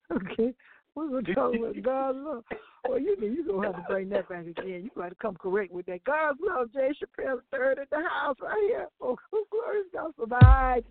[0.32, 0.54] Okay.
[0.96, 2.44] We're gonna talk about God's love.
[2.88, 4.84] Well, you know, you gonna have to bring that back again.
[4.84, 6.04] You got to come correct with that.
[6.04, 8.88] God's love, Jay Chappelle third in the house right here.
[9.02, 9.18] Oh,
[9.52, 10.84] glory to God survive.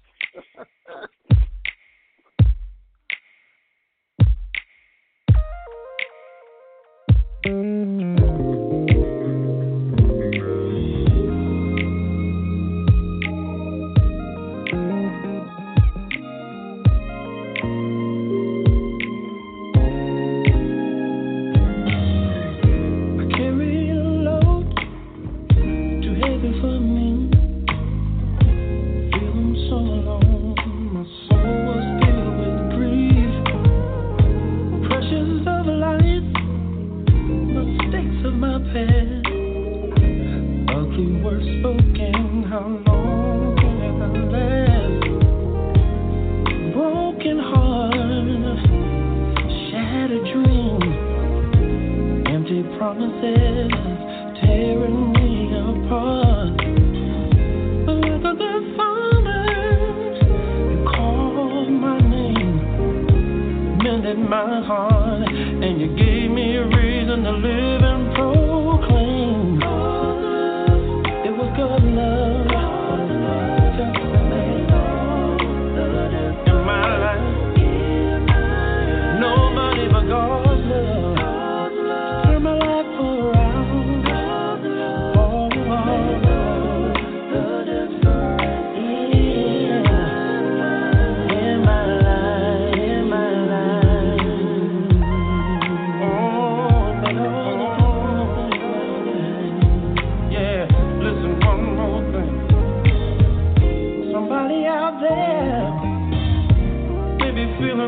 [7.45, 8.08] I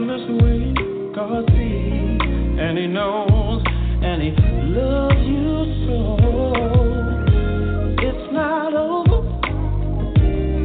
[0.00, 1.14] feeling this way.
[1.14, 2.20] God sees
[2.60, 3.62] and He knows
[4.02, 6.16] and He loves you so.
[7.98, 9.22] It's not over.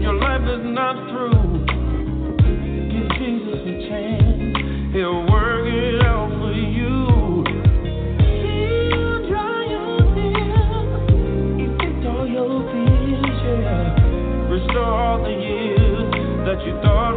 [0.02, 1.66] Your life is not through.
[2.92, 4.94] Give Jesus a chance.
[4.94, 7.06] He'll work it out for you.
[14.48, 16.12] Restore all the years
[16.46, 17.15] that you thought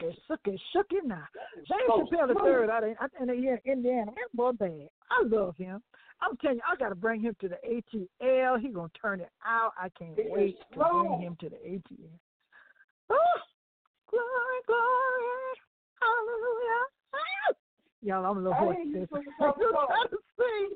[0.00, 1.24] it, shook it, shook it now.
[1.56, 2.90] James Chappelle the third out of
[3.20, 4.12] in Indiana.
[4.12, 4.88] That boy bad.
[5.10, 5.82] I love him.
[6.20, 8.60] I'm telling you, I got to bring him to the ATL.
[8.60, 9.72] He gonna turn it out.
[9.78, 12.18] I can't wait to bring him to the ATL.
[13.10, 13.40] Oh,
[14.10, 15.54] glory, glory,
[16.00, 16.84] hallelujah.
[17.14, 17.54] Ah!
[18.02, 18.76] Y'all, I'm a little hoarse.
[18.92, 19.08] This.
[19.12, 20.70] I'm trying to sing.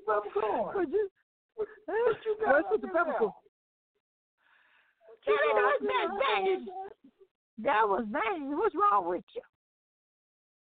[0.74, 1.08] Would you?
[1.54, 1.68] What
[2.24, 2.64] you got?
[2.70, 3.32] What's the peppercorn?
[5.24, 6.66] Kelly, that was Vegas.
[7.58, 8.56] That was Vegas.
[8.56, 9.42] What's wrong with you?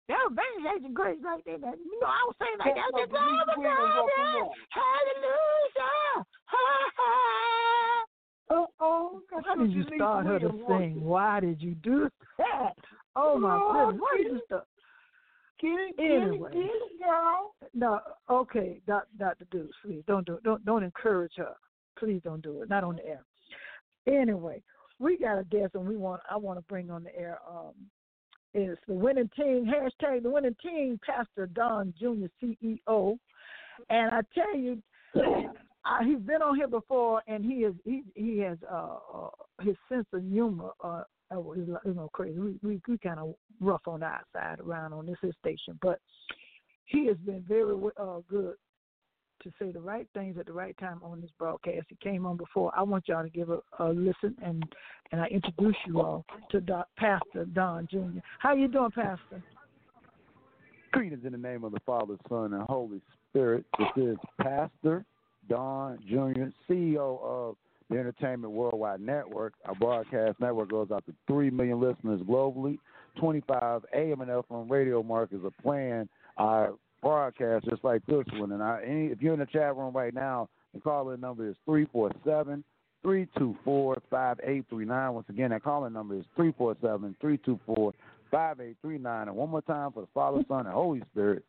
[0.09, 1.61] That was Vegas acting crazy like that.
[1.61, 1.79] that.
[1.79, 2.91] You know, I was saying like that.
[2.91, 4.49] That's all the time.
[4.75, 6.27] Hallelujah.
[6.47, 6.67] Ha
[6.99, 8.05] ha.
[8.51, 9.23] Uh oh.
[9.31, 11.05] Why did you start her to sing?
[11.05, 12.75] Why did you do that?
[13.17, 14.01] Oh my goodness.
[14.01, 14.65] Why did you start?
[15.99, 17.55] Anyway, girl.
[17.75, 19.45] No, okay, Dr.
[19.51, 20.43] Deuce, please don't do it.
[20.43, 21.55] Don't don't encourage her.
[21.99, 22.71] Please don't do it.
[22.71, 23.25] Not on the air.
[24.07, 24.63] Anyway,
[25.01, 27.39] we got a guest, and we want I want to bring on the air.
[27.49, 27.73] Um,
[28.53, 32.27] is the winning team hashtag the winning team Pastor Don Jr.
[32.43, 33.17] CEO,
[33.89, 34.83] and I tell you,
[35.85, 39.29] I, he's been on here before, and he is he he has uh, uh
[39.63, 42.39] his sense of humor uh is you know crazy.
[42.39, 46.01] We we, we kind of rough on our side around on this station, but
[46.87, 48.55] he has been very uh, good
[49.43, 51.87] to say the right things at the right time on this broadcast.
[51.89, 52.73] He came on before.
[52.77, 54.65] I want y'all to give a, a listen and
[55.13, 58.21] and I introduce you all to Doc, Pastor Don Jr.
[58.39, 59.43] How you doing, Pastor?
[60.93, 63.65] Greetings in the name of the Father, Son, and Holy Spirit.
[63.79, 65.05] This is Pastor
[65.49, 67.57] Don Jr., CEO of
[67.91, 69.55] the Entertainment Worldwide Network.
[69.65, 72.79] Our broadcast network goes out to 3 million listeners globally.
[73.19, 78.53] 25 AM and FM radio markets are playing our broadcast just like this one.
[78.53, 81.57] And I, any, if you're in the chat room right now, the call-in number is
[81.65, 82.65] 347
[83.03, 85.15] 324 5839.
[85.15, 87.93] Once again, that calling number is 347 324
[88.31, 89.29] 5839.
[89.29, 91.45] And one more time for the Father, Son, and Holy Spirit.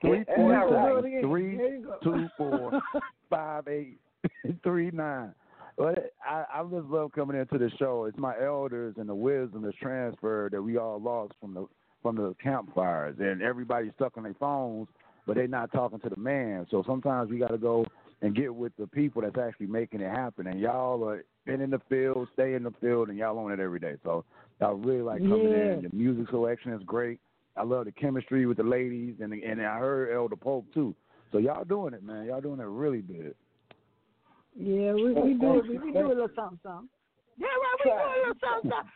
[0.00, 2.82] 347 324
[3.30, 5.34] 5839.
[5.76, 8.04] But I, I just love coming into the show.
[8.04, 11.66] It's my elders and the wisdom that's transferred that we all lost from the
[12.02, 14.88] from the campfires, and everybody's stuck on their phones,
[15.26, 16.66] but they're not talking to the man.
[16.70, 17.86] So sometimes we got to go
[18.22, 20.46] and get with the people that's actually making it happen.
[20.46, 23.60] And y'all are been in the field, stay in the field, and y'all on it
[23.60, 23.96] every day.
[24.04, 24.24] So
[24.60, 25.72] I really like coming yeah.
[25.74, 25.88] in.
[25.90, 27.20] The music selection is great.
[27.56, 30.94] I love the chemistry with the ladies, and and I heard Elder Pope too.
[31.32, 32.26] So y'all doing it, man.
[32.26, 33.34] Y'all doing it really good.
[34.54, 36.88] Yeah, we, we do we, we do a little something, something.
[37.38, 38.90] Yeah, right, we do a little something, something.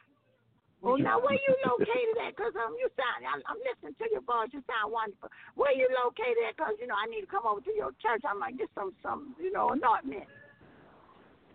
[0.86, 2.36] Oh, now where you located at?
[2.36, 3.26] Cause um, you sound.
[3.26, 4.54] I'm, I'm listening to your voice.
[4.54, 5.28] You sound wonderful.
[5.58, 6.56] Where you located at?
[6.56, 8.22] Cause you know I need to come over to your church.
[8.22, 10.30] I'm like, get some, some, you know, anointment.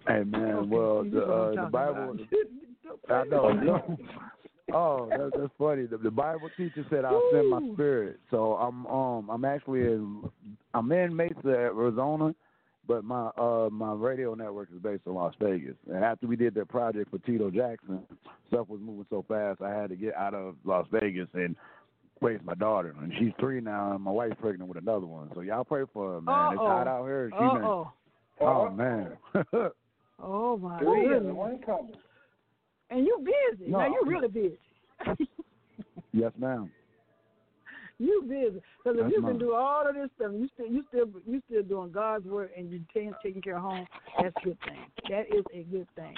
[0.07, 2.17] Hey man, well the uh, the Bible.
[3.09, 3.97] I know.
[4.73, 5.85] oh, that's, that's funny.
[5.85, 10.29] The, the Bible teacher said, "I'll send my spirit." So I'm um I'm actually in
[10.73, 12.35] I'm in Mesa, Arizona
[12.87, 15.75] but my uh my radio network is based in Las Vegas.
[15.91, 18.01] And after we did that project for Tito Jackson,
[18.47, 21.55] stuff was moving so fast I had to get out of Las Vegas and
[22.21, 22.95] raise my daughter.
[23.01, 25.29] And she's three now and my wife's pregnant with another one.
[25.33, 26.35] So y'all pray for her, man.
[26.35, 26.51] Uh-oh.
[26.51, 27.29] It's hot out here.
[27.31, 27.91] She Uh-oh.
[28.39, 29.17] been, oh man.
[30.21, 31.35] oh my goodness.
[31.65, 31.95] goodness.
[32.89, 33.71] And you busy.
[33.71, 34.57] No, now you really busy.
[36.13, 36.69] yes, ma'am.
[38.01, 40.83] You busy because if That's you can do all of this stuff, you still you
[40.87, 43.85] still you still doing God's work and you taking taking care of home.
[44.19, 44.79] That's a good thing.
[45.07, 46.15] That is a good thing,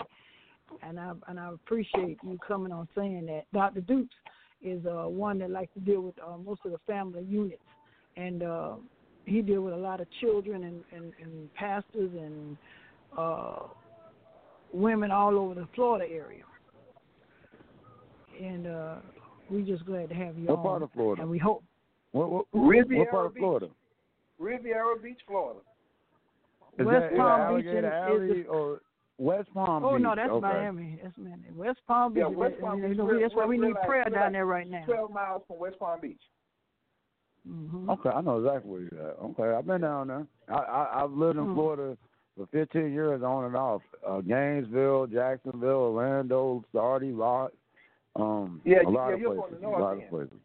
[0.82, 3.44] and I and I appreciate you coming on saying that.
[3.54, 3.82] Dr.
[3.82, 4.16] Dukes
[4.62, 7.60] is uh, one that likes to deal with uh, most of the family units,
[8.16, 8.76] and uh,
[9.26, 12.56] he deal with a lot of children and and, and pastors and
[13.18, 13.60] uh,
[14.72, 16.44] women all over the Florida area,
[18.42, 18.96] and uh,
[19.50, 20.64] we just glad to have you What on.
[20.64, 21.24] part of Florida?
[21.24, 21.62] And we hope
[22.14, 23.42] What, what, Riviera what part of Beach.
[23.42, 23.68] Florida?
[24.40, 25.60] Riviera Beach, Florida.
[26.80, 28.82] Is West that Palm Beach Alligator is- Alley is the- or
[29.20, 29.96] West Palm Oh Beach?
[29.96, 30.42] Oh no, that's okay.
[30.42, 31.00] Miami.
[31.04, 31.44] That's Miami.
[31.56, 32.22] West Palm Beach.
[32.22, 32.98] Yeah, West Palm Beach.
[32.98, 34.86] know, We're- that's why we we're need like- prayer we're down there right now.
[34.86, 36.22] 12 miles from West Palm Beach.
[37.48, 39.18] hmm Okay, I know exactly where you're at.
[39.20, 40.28] Okay, I've been down there.
[40.50, 41.54] I, I I've lived in Hmm.
[41.56, 41.98] Florida
[42.38, 43.82] for 15 years on and off.
[44.08, 47.52] Uh, Gainesville, Jacksonville, Orlando, Sardi, Lot.
[48.16, 49.64] Um, Yeah, a lot yeah, of you're places.
[49.64, 50.04] a lot end.
[50.04, 50.38] of places.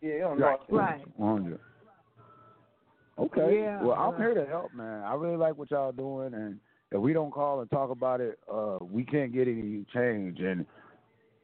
[0.00, 0.58] Yeah, you don't Right.
[0.68, 1.18] Right.
[1.18, 1.58] 100.
[3.18, 3.60] Okay.
[3.60, 4.18] Yeah, well, I'm yeah.
[4.18, 5.02] here to help, man.
[5.02, 6.58] I really like what y'all doing, and
[6.90, 10.40] if we don't call and talk about it, uh, we can't get any change.
[10.40, 10.64] And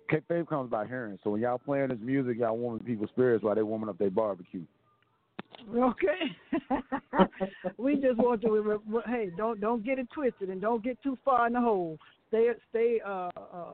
[0.08, 1.18] K faith comes by hearing.
[1.22, 4.10] So when y'all playing this music, y'all warming people's spirits while they warming up their
[4.10, 4.62] barbecue.
[5.74, 6.36] Okay.
[7.76, 8.50] we just want to.
[8.50, 11.60] re- re- Hey, don't don't get it twisted and don't get too far in the
[11.60, 11.98] hole.
[12.28, 13.00] Stay stay.
[13.06, 13.70] Uh, uh,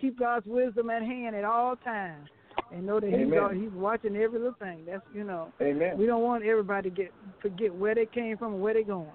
[0.00, 2.28] keep God's wisdom at hand at all times.
[2.72, 4.84] And know that he's all, he's watching every little thing.
[4.86, 5.52] That's you know.
[5.60, 5.98] Amen.
[5.98, 9.06] We don't want everybody to get forget where they came from and where they're going.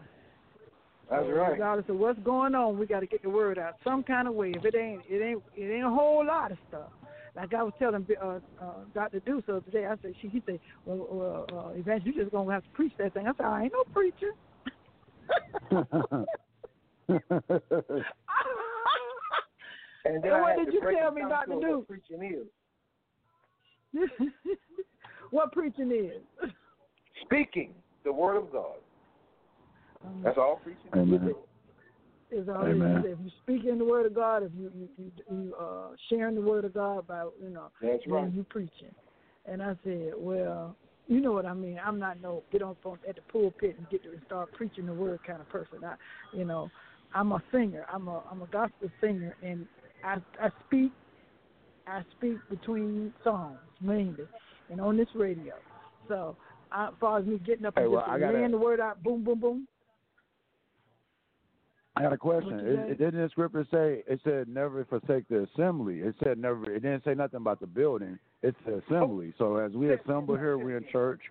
[1.09, 1.51] That's right.
[1.51, 4.33] Regardless of what's going on, we got to get the word out some kind of
[4.33, 4.53] way.
[4.55, 6.89] If it ain't, it ain't, it ain't a whole lot of stuff.
[7.35, 8.39] Like I was telling uh, uh,
[8.93, 9.19] Dr.
[9.19, 12.31] Deuce the other day, I said, she, he said, well, well uh, eventually you just
[12.31, 13.27] gonna have to preach that thing.
[13.27, 14.31] I said, I ain't no preacher.
[20.05, 21.59] And then And what did you tell me, Dr.
[21.59, 22.47] to what Preaching is
[25.31, 26.49] what preaching is?
[27.25, 27.73] speaking
[28.03, 28.75] the word of God.
[30.23, 30.99] That's all preaching is.
[30.99, 31.33] Amen.
[32.31, 32.97] is all Amen.
[32.97, 33.13] it is.
[33.13, 36.35] If you speak in the word of God, if you you you, you uh, sharing
[36.35, 38.33] the word of God by you know, That's then right.
[38.33, 38.93] you preaching.
[39.45, 40.75] And I said, well,
[41.07, 41.79] you know what I mean.
[41.83, 44.93] I'm not no get on phone at the pulpit and get to start preaching the
[44.93, 45.83] word kind of person.
[45.83, 45.95] I,
[46.35, 46.69] you know,
[47.13, 47.85] I'm a singer.
[47.91, 49.65] I'm a I'm a gospel singer, and
[50.03, 50.91] I I speak
[51.87, 54.25] I speak between songs mainly,
[54.69, 55.53] and on this radio.
[56.07, 56.35] So,
[56.71, 59.01] I, as far as me getting up and Hey, well, just laying the word out,
[59.03, 59.67] boom, boom, boom.
[61.97, 62.59] I got a question.
[62.59, 65.99] It, it didn't the scripture say it said never forsake the assembly.
[65.99, 66.69] It said never.
[66.69, 68.19] It didn't say nothing about the building.
[68.43, 69.33] It's the assembly.
[69.37, 71.21] So as we assemble here, we're in church.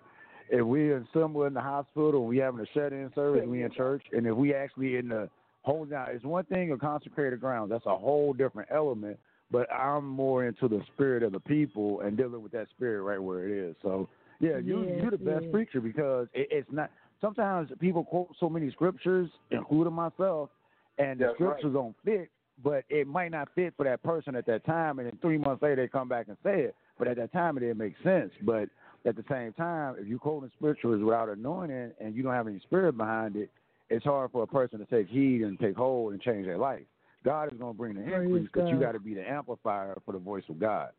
[0.49, 4.03] If we assemble in the hospital, we having a shut-in service, we in church.
[4.11, 5.29] And if we actually in the
[5.61, 7.71] hold down, it's one thing a consecrated ground.
[7.71, 9.19] That's a whole different element.
[9.51, 13.21] But I'm more into the spirit of the people and dealing with that spirit right
[13.21, 13.75] where it is.
[13.81, 15.51] So yeah, you Yes, you're the best yes.
[15.51, 16.91] preacher because it, it's not.
[17.21, 20.49] Sometimes people quote so many scriptures, including myself,
[20.97, 21.51] and the That's right.
[21.51, 22.29] scriptures don't fit,
[22.63, 25.63] but it might not fit for that person at that time, and then three months
[25.63, 26.75] later they come back and say it.
[26.99, 28.31] But at that time it didn't make sense.
[28.41, 28.69] But
[29.05, 32.59] at the same time, if you quoting scriptures without anointing and you don't have any
[32.59, 33.49] spirit behind it,
[33.89, 36.81] it's hard for a person to take heed and take hold and change their life.
[37.25, 39.97] God is going to bring the Praise increase, but you got to be the amplifier
[40.05, 40.89] for the voice of God.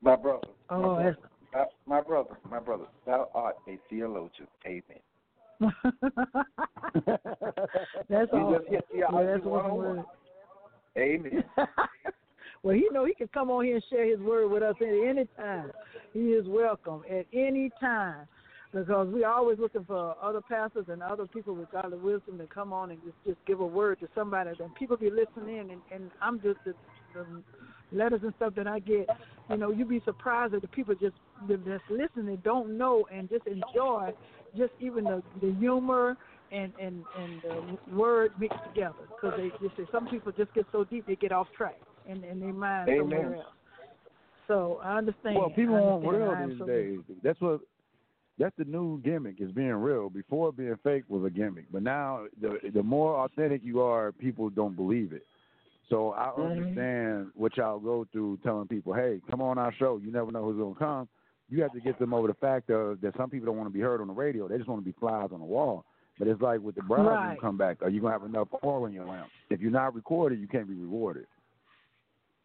[0.00, 0.46] My brother.
[0.70, 1.16] Oh, my brother.
[1.52, 4.46] that's Uh, my brother, my brother, thou art a theologian.
[4.64, 4.82] Amen.
[8.08, 8.54] that's You all.
[8.56, 9.96] just hit the Yeah, that's one one-on-one.
[9.96, 10.04] word.
[10.96, 11.44] Amen.
[12.62, 14.86] well, he know he can come on here and share his word with us at
[14.86, 15.72] any time.
[16.12, 18.28] He is welcome at any time
[18.72, 22.72] because we're always looking for other pastors and other people with godly wisdom to come
[22.72, 24.50] on and just just give a word to somebody.
[24.60, 26.74] And people be listening in, and, and I'm just the,
[27.14, 27.26] the
[27.92, 29.08] letters and stuff that I get.
[29.48, 31.16] You know, you'd be surprised that the people just
[31.48, 34.12] that that's listening don't know and just enjoy
[34.56, 36.16] just even the the humor
[36.52, 40.66] and and and the word mixed together because they just say some people just get
[40.72, 43.00] so deep they get off track and and they mind Amen.
[43.00, 43.44] somewhere else.
[44.46, 45.36] So I understand.
[45.36, 46.38] Well, people I want understand.
[46.38, 47.18] real these so- days.
[47.22, 47.60] That's what.
[48.38, 50.08] That's the new gimmick is being real.
[50.08, 54.48] Before being fake was a gimmick, but now the the more authentic you are, people
[54.50, 55.26] don't believe it.
[55.88, 56.50] So I Mm-hmm.
[56.50, 59.98] understand what y'all go through, telling people, "Hey, come on our show.
[60.02, 61.08] You never know who's gonna come."
[61.50, 63.72] You have to get them over the fact of that some people don't want to
[63.72, 64.48] be heard on the radio.
[64.48, 65.86] They just want to be flies on the wall.
[66.18, 67.34] But it's like with the bride when Right.
[67.34, 69.30] you come back, are you gonna have enough oil in your lamp?
[69.50, 71.26] If you're not recorded, you can't be rewarded.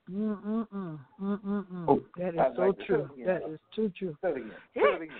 [0.09, 1.85] Mm mm mm mm mm.
[1.87, 3.09] Oh, That is I'd so like true.
[3.25, 4.15] That is too true.
[4.21, 4.51] Say it again.
[4.75, 5.17] Say it again.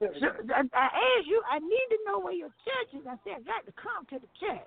[0.00, 0.06] So.
[0.54, 3.06] I, I asked you, I need to know where your church is.
[3.06, 4.60] I said, I got to come to the church.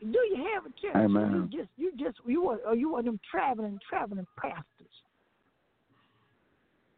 [0.00, 0.94] Do you have a church?
[0.94, 1.48] Amen.
[1.50, 4.64] You just, you just, you want, or you want them traveling, traveling pastors.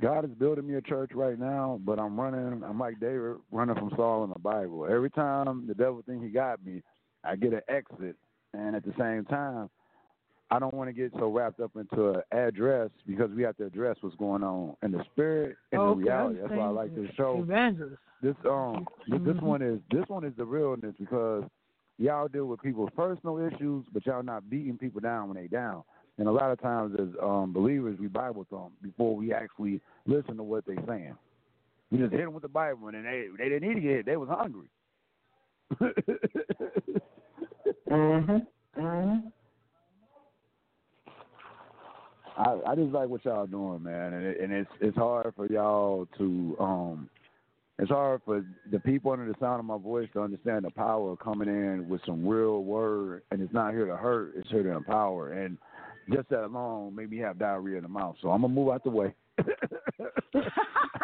[0.00, 2.62] God is building me a church right now, but I'm running.
[2.64, 4.86] I'm like David, running from Saul in the Bible.
[4.90, 6.82] Every time the devil think he got me,
[7.22, 8.16] I get an exit,
[8.54, 9.68] and at the same time,
[10.52, 13.66] I don't want to get so wrapped up into an address because we have to
[13.66, 16.40] address what's going on in the spirit and Okay, the reality.
[16.40, 17.40] That's why I like this show.
[17.40, 17.96] Evangelist.
[18.22, 21.44] This um this, this one is this one is the realness because
[21.98, 25.84] y'all deal with people's personal issues, but y'all not beating people down when they down.
[26.18, 30.36] And a lot of times as um believers we Bible thump before we actually listen
[30.36, 31.16] to what they're saying.
[31.90, 33.90] We just hit them with the Bible and then they they didn't need to get
[33.90, 34.68] hit, they was hungry.
[37.90, 38.46] Mhm.
[38.76, 39.32] Mhm.
[42.40, 45.46] I, I just like what y'all doing, man, and it, and it's it's hard for
[45.46, 47.10] y'all to um,
[47.78, 51.12] it's hard for the people under the sound of my voice to understand the power
[51.12, 54.62] of coming in with some real word, and it's not here to hurt, it's here
[54.62, 55.58] to empower, and
[56.12, 58.16] just that alone made me have diarrhea in the mouth.
[58.22, 59.14] So I'm gonna move out the way.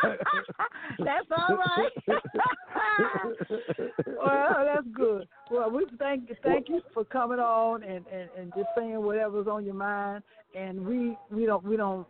[0.99, 1.93] That's all right.
[4.07, 5.29] well, that's good.
[5.51, 9.65] Well, we thank thank you for coming on and, and, and just saying whatever's on
[9.65, 10.23] your mind.
[10.55, 12.07] And we we don't we don't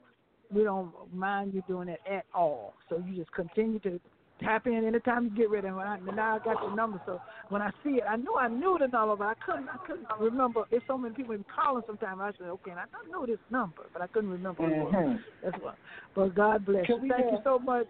[0.50, 2.74] we don't mind you doing it at all.
[2.88, 4.00] So you just continue to
[4.42, 5.68] tap in anytime you get ready.
[5.68, 8.48] When I, now I got your number, so when I see it, I knew I
[8.48, 10.64] knew the number, but I couldn't I couldn't remember.
[10.70, 12.20] There's so many people in calling sometimes.
[12.20, 14.62] I said, okay, and I don't know this number, but I couldn't remember.
[14.66, 14.94] Who it was.
[14.94, 15.18] Mhm.
[15.42, 15.74] That's why.
[16.14, 17.02] But God bless Can you.
[17.02, 17.86] we Thank you so much,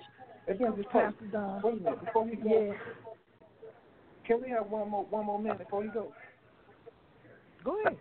[0.47, 1.63] Evangelist Pastor Pope, Don.
[1.63, 2.05] Wait a minute.
[2.05, 2.73] Before we go, Yeah,
[4.27, 6.13] can we have one more one more minute before you go?
[7.65, 7.99] go ahead.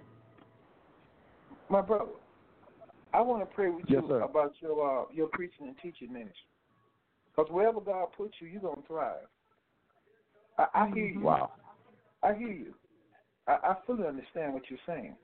[1.69, 2.11] My brother,
[3.13, 4.21] I want to pray with Yes, you sir.
[4.21, 6.45] about your uh, your preaching and teaching ministry.
[7.35, 9.27] Because wherever God puts you, you're gonna thrive.
[10.57, 11.19] I, I hear you.
[11.19, 11.51] Wow.
[12.23, 12.73] I hear you.
[13.47, 15.15] I, I fully understand what you're saying.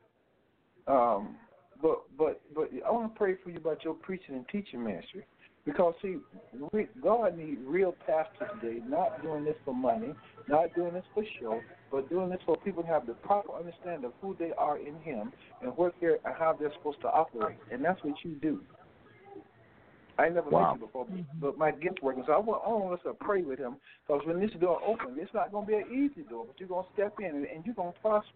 [0.88, 1.36] Um,
[1.82, 5.26] but but but I want to pray for you about your preaching and teaching ministry.
[5.64, 6.18] Because see,
[6.74, 10.14] we, God needs real pastors today, not doing this for money,
[10.49, 14.14] not doing this for show, but doing this so people have the proper understanding of
[14.22, 15.32] who they are in Him
[15.62, 17.57] and what they're and how they're supposed to operate.
[17.72, 18.59] And that's what you do.
[20.18, 20.74] I never Wow.
[20.74, 21.07] met you before,
[21.39, 22.24] but my gift working.
[22.26, 25.18] So I want, I want us to pray with him because when this door opens,
[25.18, 27.45] it's not going to be an easy door, but you're going to step in and,
[27.45, 28.30] and you're going to prosper.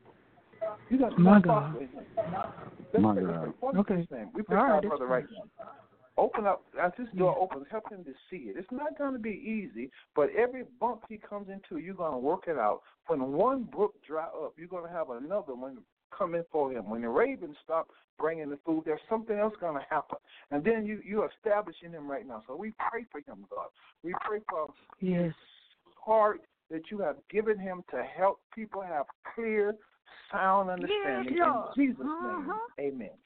[0.90, 1.80] You're going to My prosper.
[1.80, 2.06] God.
[2.94, 3.54] Let's My pray, God.
[3.62, 3.94] let's Okay.
[3.94, 5.66] in Jesus' name, We pray All for right, our brother right now.
[6.18, 8.56] Open up as this door opens, help him to see it.
[8.58, 12.18] It's not going to be easy, but every bump he comes into, you're going to
[12.18, 12.82] work it out.
[13.08, 15.80] When one brook dry up, you're going to have another one
[16.16, 16.90] come in for him.
[16.90, 20.18] When the ravens stop bringing the food, there's something else going to happen,
[20.52, 22.44] and then you you're establishing him right now.
[22.48, 23.68] So we pray for him, God.
[24.04, 24.68] We pray for
[25.00, 25.34] Yes.
[25.96, 26.42] heart
[26.72, 29.76] that you have given him to help people have clear,
[30.32, 31.38] sound understanding.
[31.40, 31.78] Lord.
[31.78, 32.54] In Jesus' Uh-huh.
[32.78, 33.18] name, Amen.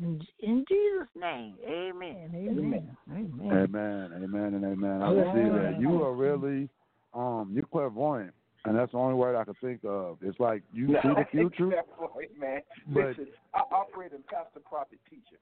[0.00, 2.30] In, in Jesus' name, amen.
[2.34, 2.96] Amen.
[3.10, 3.40] Amen.
[3.40, 5.02] Amen, amen, and amen.
[5.02, 5.34] I Amen.
[5.34, 5.78] receive that.
[5.80, 6.68] You are really,
[7.12, 8.34] um, you're clairvoyant,
[8.64, 10.18] and that's the only word I can think of.
[10.22, 12.60] It's like you see the future, Exactly, man.
[12.88, 15.38] but Listen, I operate in pastor, prophet, teacher.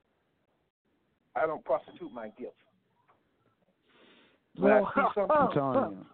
[1.35, 2.53] I don't prostitute my gift.
[4.57, 6.05] When I see something, I'm telling you.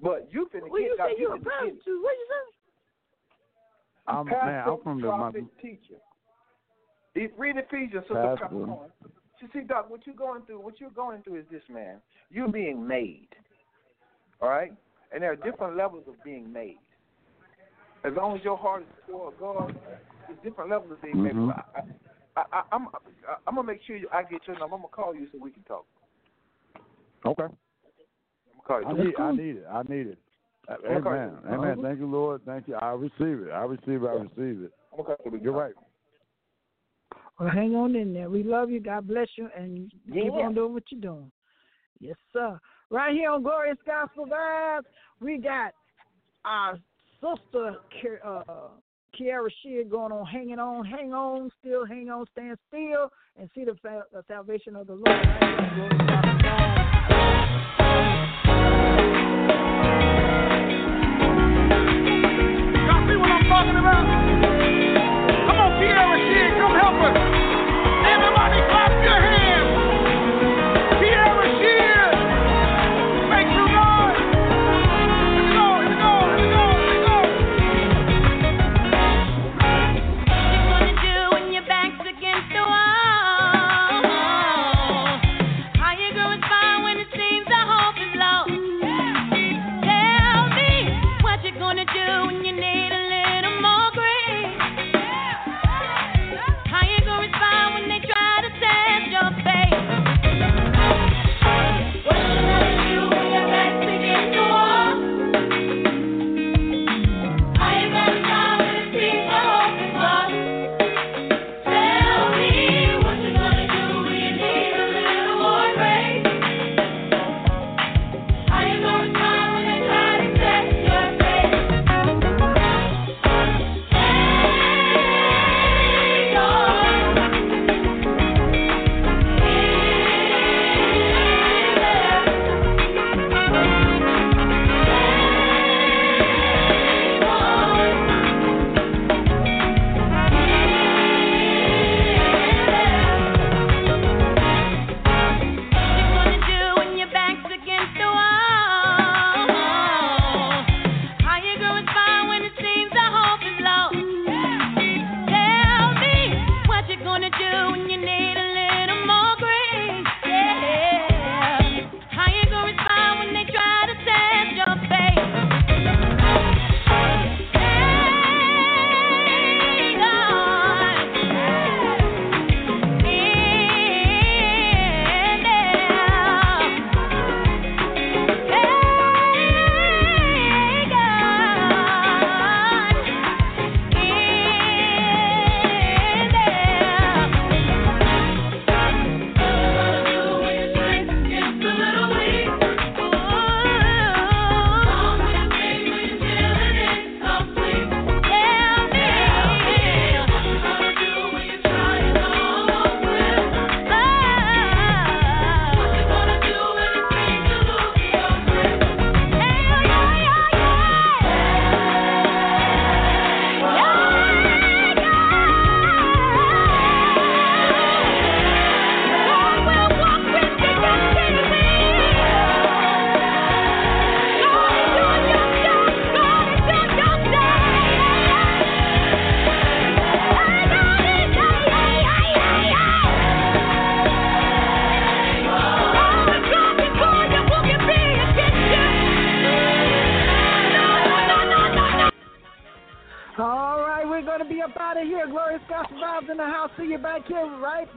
[0.00, 1.10] but you finna Well, you get out.
[1.10, 1.44] say you a finna get it.
[1.44, 2.02] prostitute.
[2.02, 2.54] What you say?
[4.06, 5.98] I'm pastor, man, I'm from the my, prophet, teacher.
[7.16, 8.44] E- Read Ephesians, Sister Pastor.
[8.48, 8.90] Peppercorn.
[9.40, 11.96] You see, Doc, what you're going through, what you're going through is this, man.
[12.30, 13.28] You're being made.
[14.40, 14.72] All right?
[15.14, 16.78] And there are different levels of being made.
[18.04, 19.72] As long as your heart is toward God,
[20.26, 21.34] there's different levels of being made.
[21.34, 21.56] Mhm.
[21.56, 21.82] I,
[22.36, 24.74] I, I, I'm, I, I'm gonna make sure you, I get your number.
[24.74, 25.86] I'm gonna call you so we can talk.
[27.24, 27.44] okay.
[27.44, 27.50] I'm
[28.60, 28.86] gonna call you.
[28.88, 29.66] I need, I need it.
[29.70, 30.18] I need it.
[30.84, 31.02] Amen.
[31.02, 31.38] call you.
[31.54, 31.78] Amen.
[31.80, 32.40] Thank you, Lord.
[32.44, 32.74] Thank you.
[32.74, 33.50] I receive it.
[33.52, 34.06] I receive it.
[34.06, 34.72] I receive it.
[34.92, 35.24] I'm call you.
[35.24, 35.74] so we can You're right.
[37.38, 38.28] Well, hang on in there.
[38.28, 38.80] We love you.
[38.80, 41.30] God bless you, and keep on doing what you're doing.
[42.00, 42.58] Yes, sir.
[42.90, 44.82] Right here on Glorious Gospel Vibes,
[45.20, 45.72] we got
[46.44, 46.78] our
[47.20, 47.76] sister
[48.24, 48.42] uh,
[49.18, 53.64] Kierra Sheard going on, hanging on, hang on, still hang on, stand still, and see
[53.64, 55.06] the, fa- the salvation of the Lord.
[55.06, 56.84] Right here on Glorious Gospel Vibes.
[62.86, 64.13] Y'all see what I'm talking about?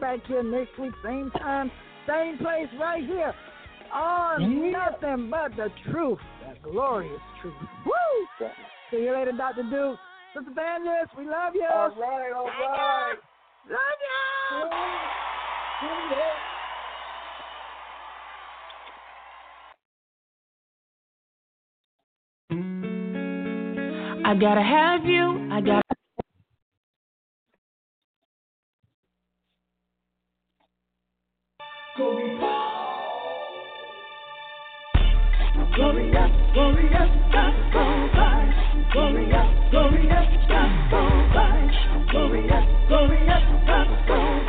[0.07, 1.69] Back here next week, same time,
[2.07, 3.33] same place, right here.
[3.93, 7.53] On nothing but the truth, the glorious truth.
[7.85, 8.47] Woo!
[8.89, 9.63] See you later, Dr.
[9.63, 9.99] Duke.
[10.33, 11.67] Sister Evangelist, we love you.
[11.69, 13.15] All right, all right.
[13.69, 14.67] Love ya.
[24.25, 25.49] I gotta have you.
[25.51, 25.81] I gotta.
[31.97, 32.37] Glorious,
[36.53, 38.93] glorious gospel vibes.
[38.93, 41.77] Glorious, glorious gospel vibes.
[42.11, 44.46] Glorious, glorious gospel